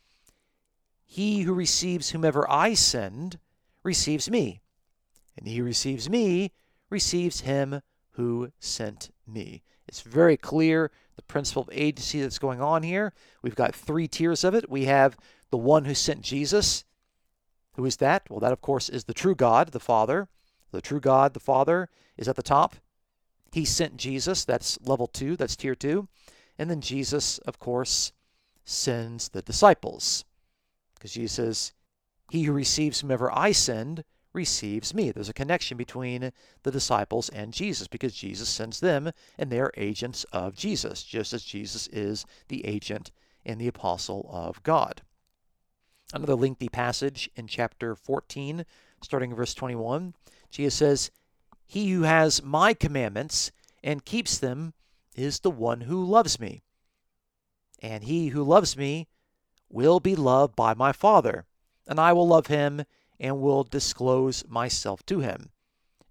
he 1.10 1.40
who 1.40 1.54
receives 1.54 2.10
whomever 2.10 2.48
I 2.50 2.74
send 2.74 3.38
receives 3.82 4.30
me, 4.30 4.60
and 5.36 5.48
he 5.48 5.56
who 5.56 5.64
receives 5.64 6.08
me 6.08 6.52
receives 6.90 7.40
him 7.40 7.80
who 8.10 8.52
sent 8.60 9.10
me. 9.26 9.62
It's 9.88 10.02
very 10.02 10.36
clear 10.36 10.90
the 11.16 11.22
principle 11.22 11.62
of 11.62 11.70
agency 11.72 12.20
that's 12.20 12.38
going 12.38 12.60
on 12.60 12.82
here. 12.82 13.14
We've 13.40 13.54
got 13.54 13.74
three 13.74 14.06
tiers 14.06 14.44
of 14.44 14.54
it. 14.54 14.68
We 14.68 14.84
have 14.84 15.16
the 15.50 15.56
one 15.56 15.86
who 15.86 15.94
sent 15.94 16.20
Jesus. 16.20 16.84
Who 17.76 17.86
is 17.86 17.96
that? 17.96 18.28
Well, 18.28 18.40
that, 18.40 18.52
of 18.52 18.60
course, 18.60 18.90
is 18.90 19.04
the 19.04 19.14
true 19.14 19.34
God, 19.34 19.68
the 19.68 19.80
Father. 19.80 20.28
The 20.72 20.82
true 20.82 21.00
God, 21.00 21.32
the 21.32 21.40
Father, 21.40 21.88
is 22.18 22.28
at 22.28 22.36
the 22.36 22.42
top. 22.42 22.76
He 23.50 23.64
sent 23.64 23.96
Jesus. 23.96 24.44
That's 24.44 24.78
level 24.84 25.06
two, 25.06 25.36
that's 25.36 25.56
tier 25.56 25.74
two. 25.74 26.06
And 26.58 26.68
then 26.68 26.82
Jesus, 26.82 27.38
of 27.38 27.58
course, 27.58 28.12
sends 28.66 29.30
the 29.30 29.40
disciples. 29.40 30.26
Because 30.98 31.12
Jesus 31.12 31.72
He 32.30 32.42
who 32.42 32.52
receives 32.52 33.00
whomever 33.00 33.30
I 33.36 33.52
send 33.52 34.04
receives 34.32 34.94
me. 34.94 35.10
There's 35.10 35.28
a 35.28 35.34
connection 35.34 35.76
between 35.76 36.32
the 36.62 36.70
disciples 36.70 37.28
and 37.30 37.52
Jesus 37.52 37.88
because 37.88 38.14
Jesus 38.14 38.48
sends 38.48 38.80
them 38.80 39.10
and 39.38 39.50
they 39.50 39.60
are 39.60 39.72
agents 39.76 40.24
of 40.32 40.54
Jesus, 40.54 41.02
just 41.02 41.32
as 41.32 41.42
Jesus 41.42 41.86
is 41.88 42.26
the 42.48 42.64
agent 42.66 43.10
and 43.44 43.60
the 43.60 43.68
apostle 43.68 44.28
of 44.32 44.62
God. 44.62 45.02
Another 46.12 46.34
lengthy 46.34 46.68
passage 46.68 47.30
in 47.36 47.46
chapter 47.46 47.94
14, 47.94 48.64
starting 49.02 49.30
in 49.30 49.36
verse 49.36 49.54
21, 49.54 50.14
Jesus 50.50 50.74
says, 50.74 51.10
He 51.66 51.90
who 51.90 52.02
has 52.02 52.42
my 52.42 52.72
commandments 52.74 53.50
and 53.82 54.04
keeps 54.04 54.38
them 54.38 54.72
is 55.14 55.40
the 55.40 55.50
one 55.50 55.82
who 55.82 56.04
loves 56.04 56.40
me. 56.40 56.62
And 57.80 58.04
he 58.04 58.28
who 58.28 58.42
loves 58.42 58.76
me 58.76 59.08
will 59.68 60.00
be 60.00 60.16
loved 60.16 60.56
by 60.56 60.74
my 60.74 60.92
Father, 60.92 61.44
and 61.86 62.00
I 62.00 62.12
will 62.12 62.26
love 62.26 62.46
him 62.46 62.84
and 63.20 63.40
will 63.40 63.64
disclose 63.64 64.44
myself 64.48 65.04
to 65.06 65.20
him. 65.20 65.50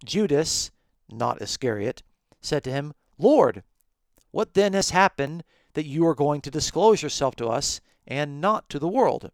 Judas, 0.03 0.71
not 1.09 1.41
Iscariot, 1.41 2.03
said 2.41 2.63
to 2.65 2.71
him, 2.71 2.93
Lord, 3.17 3.63
what 4.31 4.53
then 4.53 4.73
has 4.73 4.91
happened 4.91 5.43
that 5.73 5.85
you 5.85 6.05
are 6.07 6.15
going 6.15 6.41
to 6.41 6.51
disclose 6.51 7.01
yourself 7.01 7.35
to 7.37 7.47
us 7.47 7.81
and 8.05 8.41
not 8.41 8.69
to 8.69 8.79
the 8.79 8.87
world? 8.87 9.31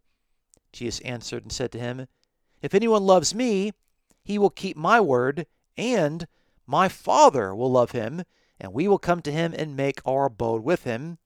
Jesus 0.72 1.00
answered 1.00 1.42
and 1.42 1.52
said 1.52 1.72
to 1.72 1.78
him, 1.78 2.06
If 2.62 2.74
anyone 2.74 3.04
loves 3.04 3.34
me, 3.34 3.72
he 4.24 4.38
will 4.38 4.50
keep 4.50 4.76
my 4.76 5.00
word, 5.00 5.46
and 5.76 6.26
my 6.66 6.88
Father 6.88 7.54
will 7.54 7.70
love 7.70 7.90
him, 7.90 8.24
and 8.58 8.72
we 8.72 8.88
will 8.88 8.98
come 8.98 9.20
to 9.22 9.32
him 9.32 9.54
and 9.56 9.76
make 9.76 10.00
our 10.06 10.26
abode 10.26 10.62
with 10.62 10.84
him. 10.84 11.18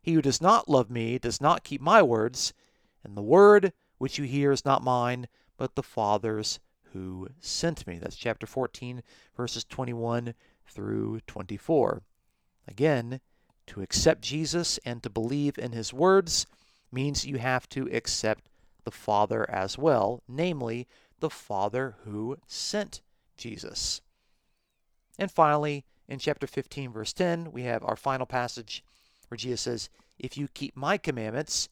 He 0.00 0.14
who 0.14 0.22
does 0.22 0.40
not 0.40 0.68
love 0.68 0.90
me 0.90 1.18
does 1.18 1.40
not 1.40 1.64
keep 1.64 1.80
my 1.80 2.02
words, 2.02 2.52
and 3.04 3.16
the 3.16 3.22
word 3.22 3.72
which 3.98 4.18
you 4.18 4.24
hear 4.24 4.52
is 4.52 4.64
not 4.64 4.82
mine, 4.82 5.28
but 5.56 5.74
the 5.74 5.82
Father's 5.82 6.60
who 6.92 7.28
sent 7.40 7.86
me. 7.86 7.98
That's 7.98 8.16
chapter 8.16 8.46
14, 8.46 9.02
verses 9.36 9.64
21 9.64 10.34
through 10.66 11.20
24. 11.26 12.02
Again, 12.66 13.20
to 13.66 13.82
accept 13.82 14.22
Jesus 14.22 14.78
and 14.84 15.02
to 15.02 15.10
believe 15.10 15.58
in 15.58 15.72
his 15.72 15.92
words 15.92 16.46
means 16.90 17.26
you 17.26 17.38
have 17.38 17.68
to 17.70 17.88
accept 17.92 18.48
the 18.84 18.90
Father 18.90 19.48
as 19.50 19.76
well, 19.76 20.22
namely, 20.26 20.86
the 21.20 21.30
Father 21.30 21.96
who 22.04 22.38
sent 22.46 23.02
Jesus. 23.36 24.00
And 25.18 25.30
finally, 25.30 25.84
in 26.08 26.18
chapter 26.18 26.46
15, 26.46 26.92
verse 26.92 27.12
10, 27.12 27.52
we 27.52 27.62
have 27.64 27.82
our 27.84 27.96
final 27.96 28.24
passage 28.24 28.82
where 29.28 29.36
Jesus 29.36 29.60
says, 29.62 29.90
If 30.18 30.36
you 30.36 30.48
keep 30.48 30.76
my 30.76 30.98
commandments, 30.98 31.68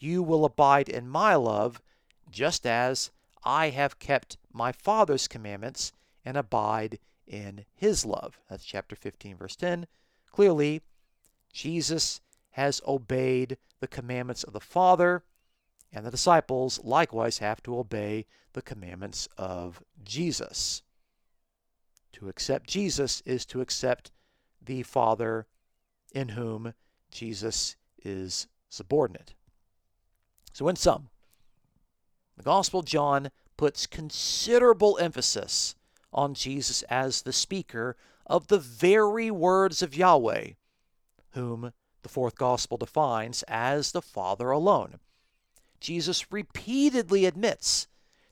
you 0.00 0.22
will 0.22 0.44
abide 0.44 0.88
in 0.88 1.08
my 1.08 1.34
love, 1.34 1.82
just 2.30 2.66
as 2.66 3.10
I 3.44 3.70
have 3.70 3.98
kept 3.98 4.36
my 4.52 4.72
Father's 4.72 5.28
commandments 5.28 5.92
and 6.24 6.36
abide 6.36 6.98
in 7.26 7.64
his 7.74 8.04
love. 8.04 8.38
That's 8.48 8.64
chapter 8.64 8.96
15, 8.96 9.36
verse 9.36 9.56
10. 9.56 9.86
Clearly, 10.30 10.82
Jesus 11.52 12.20
has 12.50 12.80
obeyed 12.86 13.56
the 13.80 13.88
commandments 13.88 14.44
of 14.44 14.52
the 14.52 14.60
Father, 14.60 15.22
and 15.92 16.04
the 16.04 16.10
disciples 16.10 16.80
likewise 16.82 17.38
have 17.38 17.62
to 17.62 17.78
obey 17.78 18.26
the 18.52 18.62
commandments 18.62 19.28
of 19.36 19.82
Jesus. 20.04 20.82
To 22.12 22.28
accept 22.28 22.68
Jesus 22.68 23.22
is 23.24 23.46
to 23.46 23.60
accept 23.60 24.10
the 24.60 24.82
Father 24.82 25.46
in 26.12 26.30
whom 26.30 26.74
Jesus 27.10 27.76
is 28.04 28.46
subordinate. 28.68 29.34
So, 30.52 30.68
in 30.68 30.76
sum, 30.76 31.08
the 32.36 32.42
Gospel 32.42 32.80
of 32.80 32.86
John 32.86 33.30
puts 33.56 33.86
considerable 33.86 34.98
emphasis 34.98 35.74
on 36.12 36.34
Jesus 36.34 36.82
as 36.84 37.22
the 37.22 37.32
speaker 37.32 37.96
of 38.26 38.46
the 38.46 38.58
very 38.58 39.30
words 39.30 39.82
of 39.82 39.96
Yahweh, 39.96 40.52
whom 41.32 41.72
the 42.02 42.08
fourth 42.08 42.36
Gospel 42.36 42.76
defines 42.76 43.42
as 43.48 43.92
the 43.92 44.02
Father 44.02 44.50
alone. 44.50 44.98
Jesus 45.80 46.32
repeatedly 46.32 47.24
admits 47.24 47.86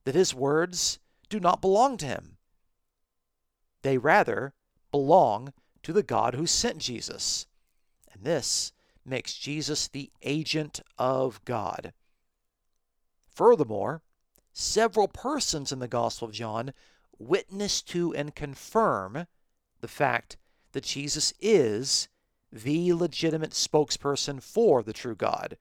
that 0.05 0.15
his 0.15 0.35
words 0.35 0.99
do 1.29 1.41
not 1.41 1.61
belong 1.61 1.97
to 1.99 2.07
him. 2.07 2.37
They 3.83 3.99
rather 3.99 4.55
belong 4.91 5.53
to 5.83 5.93
the 5.93 6.03
God 6.03 6.35
who 6.35 6.47
sent 6.47 6.79
Jesus. 6.79 7.47
And 8.17 8.25
this 8.25 8.73
makes 9.05 9.35
Jesus 9.35 9.89
the 9.89 10.11
agent 10.23 10.81
of 10.99 11.45
God. 11.45 11.93
Furthermore, 13.29 14.03
several 14.53 15.07
persons 15.07 15.71
in 15.71 15.81
the 15.81 15.89
Gospel 15.89 16.29
of 16.29 16.35
John 16.35 16.73
witness 17.19 17.83
to 17.83 18.15
and 18.15 18.35
confirm 18.35 19.27
the 19.81 19.89
fact 19.89 20.39
that 20.73 20.85
Jesus 20.85 21.35
is 21.41 22.09
the 22.51 22.95
legitimate 22.95 23.51
spokesperson 23.51 24.43
for 24.43 24.83
the 24.83 24.95
true 24.95 25.15
God, 25.15 25.59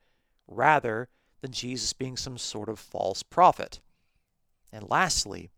rather 0.48 1.10
than 1.42 1.52
Jesus 1.52 1.92
being 1.92 2.16
some 2.16 2.38
sort 2.38 2.70
of 2.70 2.80
false 2.80 3.22
prophet. 3.22 3.82
And 4.72 4.90
lastly, 4.90 5.50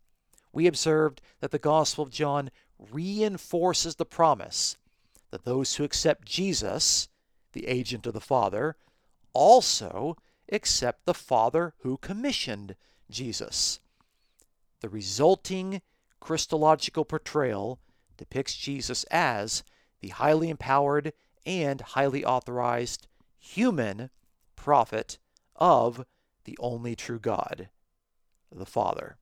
we 0.52 0.66
observed 0.66 1.22
that 1.42 1.52
the 1.52 1.60
Gospel 1.60 2.04
of 2.04 2.10
John 2.10 2.50
reinforces 2.92 3.96
the 3.96 4.06
promise 4.06 4.78
that 5.32 5.46
those 5.46 5.76
who 5.76 5.84
accept 5.84 6.26
Jesus, 6.26 7.10
the 7.54 7.68
agent 7.68 8.06
of 8.06 8.14
the 8.14 8.22
Father, 8.22 8.76
also 9.34 10.18
accept 10.52 11.06
the 11.06 11.14
Father 11.14 11.74
who 11.80 11.98
commissioned 11.98 12.76
Jesus. 13.10 13.80
The 14.82 14.90
resulting 14.90 15.82
Christological 16.20 17.06
portrayal 17.06 17.80
depicts 18.18 18.56
Jesus 18.56 19.04
as 19.06 19.64
the 20.02 20.10
highly 20.10 20.50
empowered 20.50 21.14
and 21.46 21.82
highly 21.82 22.26
authorized 22.26 23.08
human 23.40 24.10
prophet 24.56 25.18
of 25.56 26.06
the 26.44 26.58
only 26.60 26.96
true 26.96 27.20
God, 27.20 27.70
the 28.52 28.66
Father. 28.66 29.18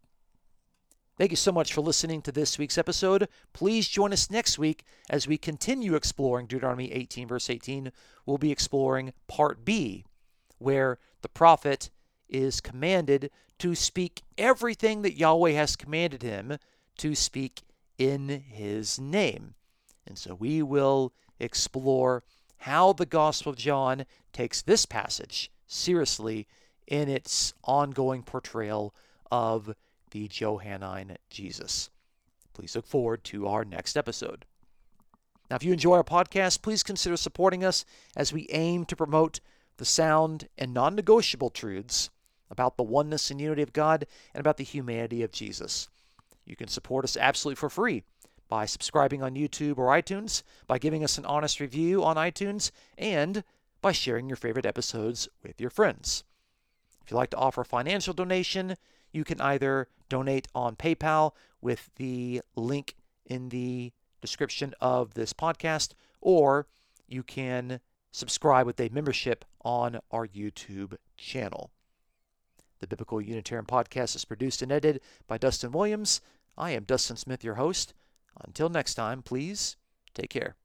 Thank 1.18 1.32
you 1.32 1.38
so 1.38 1.54
much 1.54 1.74
for 1.74 1.80
listening 1.80 2.22
to 2.24 2.32
this 2.34 2.60
week's 2.60 2.78
episode. 2.78 3.30
Please 3.54 3.88
join 3.88 4.12
us 4.12 4.30
next 4.30 4.60
week 4.60 4.84
as 5.10 5.30
we 5.30 5.38
continue 5.38 5.96
exploring 5.96 6.46
Deuteronomy 6.46 6.92
18, 6.92 7.30
verse 7.30 7.50
18. 7.50 7.94
We'll 8.26 8.38
be 8.38 8.52
exploring 8.52 9.14
part 9.26 9.64
B, 9.64 10.04
where 10.58 11.00
the 11.22 11.30
prophet 11.30 11.90
is 12.28 12.60
commanded 12.60 13.32
to 13.60 13.76
speak 13.76 14.24
everything 14.38 15.04
that 15.04 15.18
Yahweh 15.18 15.52
has 15.52 15.78
commanded 15.78 16.22
him 16.22 16.58
to 16.98 17.16
speak 17.16 17.62
in 17.98 18.28
his 18.50 19.00
name. 19.00 19.54
And 20.06 20.18
so 20.18 20.36
we 20.36 20.62
will 20.62 21.14
explore 21.40 22.26
how 22.58 22.92
the 22.92 23.06
Gospel 23.06 23.54
of 23.54 23.58
John 23.58 24.06
takes 24.34 24.62
this 24.62 24.86
passage 24.86 25.50
seriously 25.66 26.46
in 26.88 27.08
its 27.08 27.54
ongoing 27.64 28.22
portrayal 28.22 28.94
of 29.32 29.74
the 30.12 30.28
Johannine 30.28 31.18
Jesus. 31.30 31.90
Please 32.54 32.76
look 32.76 32.88
forward 32.88 33.24
to 33.26 33.48
our 33.48 33.66
next 33.66 33.98
episode. 33.98 34.46
Now, 35.50 35.58
if 35.58 35.64
you 35.64 35.74
enjoy 35.74 35.96
our 35.96 36.04
podcast, 36.04 36.62
please 36.62 36.84
consider 36.84 37.18
supporting 37.18 37.64
us 37.64 37.86
as 38.16 38.34
we 38.34 38.48
aim 38.50 38.86
to 38.86 38.96
promote 38.96 39.40
the 39.78 39.86
sound 39.86 40.48
and 40.58 40.74
non 40.74 40.96
negotiable 40.96 41.50
truths 41.50 42.10
about 42.50 42.78
the 42.78 42.84
oneness 42.84 43.30
and 43.30 43.42
unity 43.42 43.62
of 43.62 43.74
God 43.74 44.08
and 44.34 44.40
about 44.40 44.58
the 44.58 44.64
humanity 44.64 45.22
of 45.24 45.32
Jesus. 45.32 45.90
You 46.46 46.56
can 46.56 46.68
support 46.68 47.04
us 47.04 47.18
absolutely 47.18 47.60
for 47.60 47.70
free 47.70 48.04
by 48.48 48.66
subscribing 48.66 49.24
on 49.24 49.36
YouTube 49.36 49.78
or 49.78 49.88
iTunes, 49.88 50.44
by 50.68 50.78
giving 50.78 51.04
us 51.04 51.18
an 51.18 51.26
honest 51.26 51.60
review 51.60 52.04
on 52.04 52.16
iTunes, 52.16 52.72
and 52.98 53.44
by 53.82 53.92
sharing 53.92 54.28
your 54.28 54.36
favorite 54.36 54.66
episodes 54.66 55.28
with 55.44 55.60
your 55.60 55.70
friends. 55.70 56.24
If 57.04 57.12
you'd 57.12 57.18
like 57.18 57.32
to 57.32 57.38
offer 57.38 57.62
a 57.62 57.66
financial 57.66 58.14
donation, 58.14 58.76
You 59.16 59.24
can 59.24 59.40
either 59.40 59.88
donate 60.10 60.50
on 60.54 60.76
PayPal 60.76 61.32
with 61.62 61.90
the 61.96 62.42
link 62.58 62.96
in 63.26 63.48
the 63.48 63.94
description 64.20 64.74
of 64.82 65.14
this 65.14 65.32
podcast, 65.32 65.94
or 66.20 66.68
you 67.08 67.24
can 67.24 67.80
subscribe 68.12 68.66
with 68.66 68.78
a 68.78 68.90
membership 68.90 69.46
on 69.64 70.02
our 70.12 70.28
YouTube 70.28 70.98
channel. 71.16 71.72
The 72.80 72.88
Biblical 72.88 73.22
Unitarian 73.22 73.66
Podcast 73.66 74.18
is 74.18 74.26
produced 74.26 74.62
and 74.62 74.70
edited 74.70 75.02
by 75.28 75.38
Dustin 75.38 75.72
Williams. 75.72 76.20
I 76.58 76.72
am 76.72 76.84
Dustin 76.84 77.16
Smith, 77.16 77.42
your 77.42 77.56
host. 77.56 77.94
Until 78.44 78.68
next 78.68 78.96
time, 78.96 79.22
please 79.22 79.78
take 80.14 80.30
care. 80.30 80.58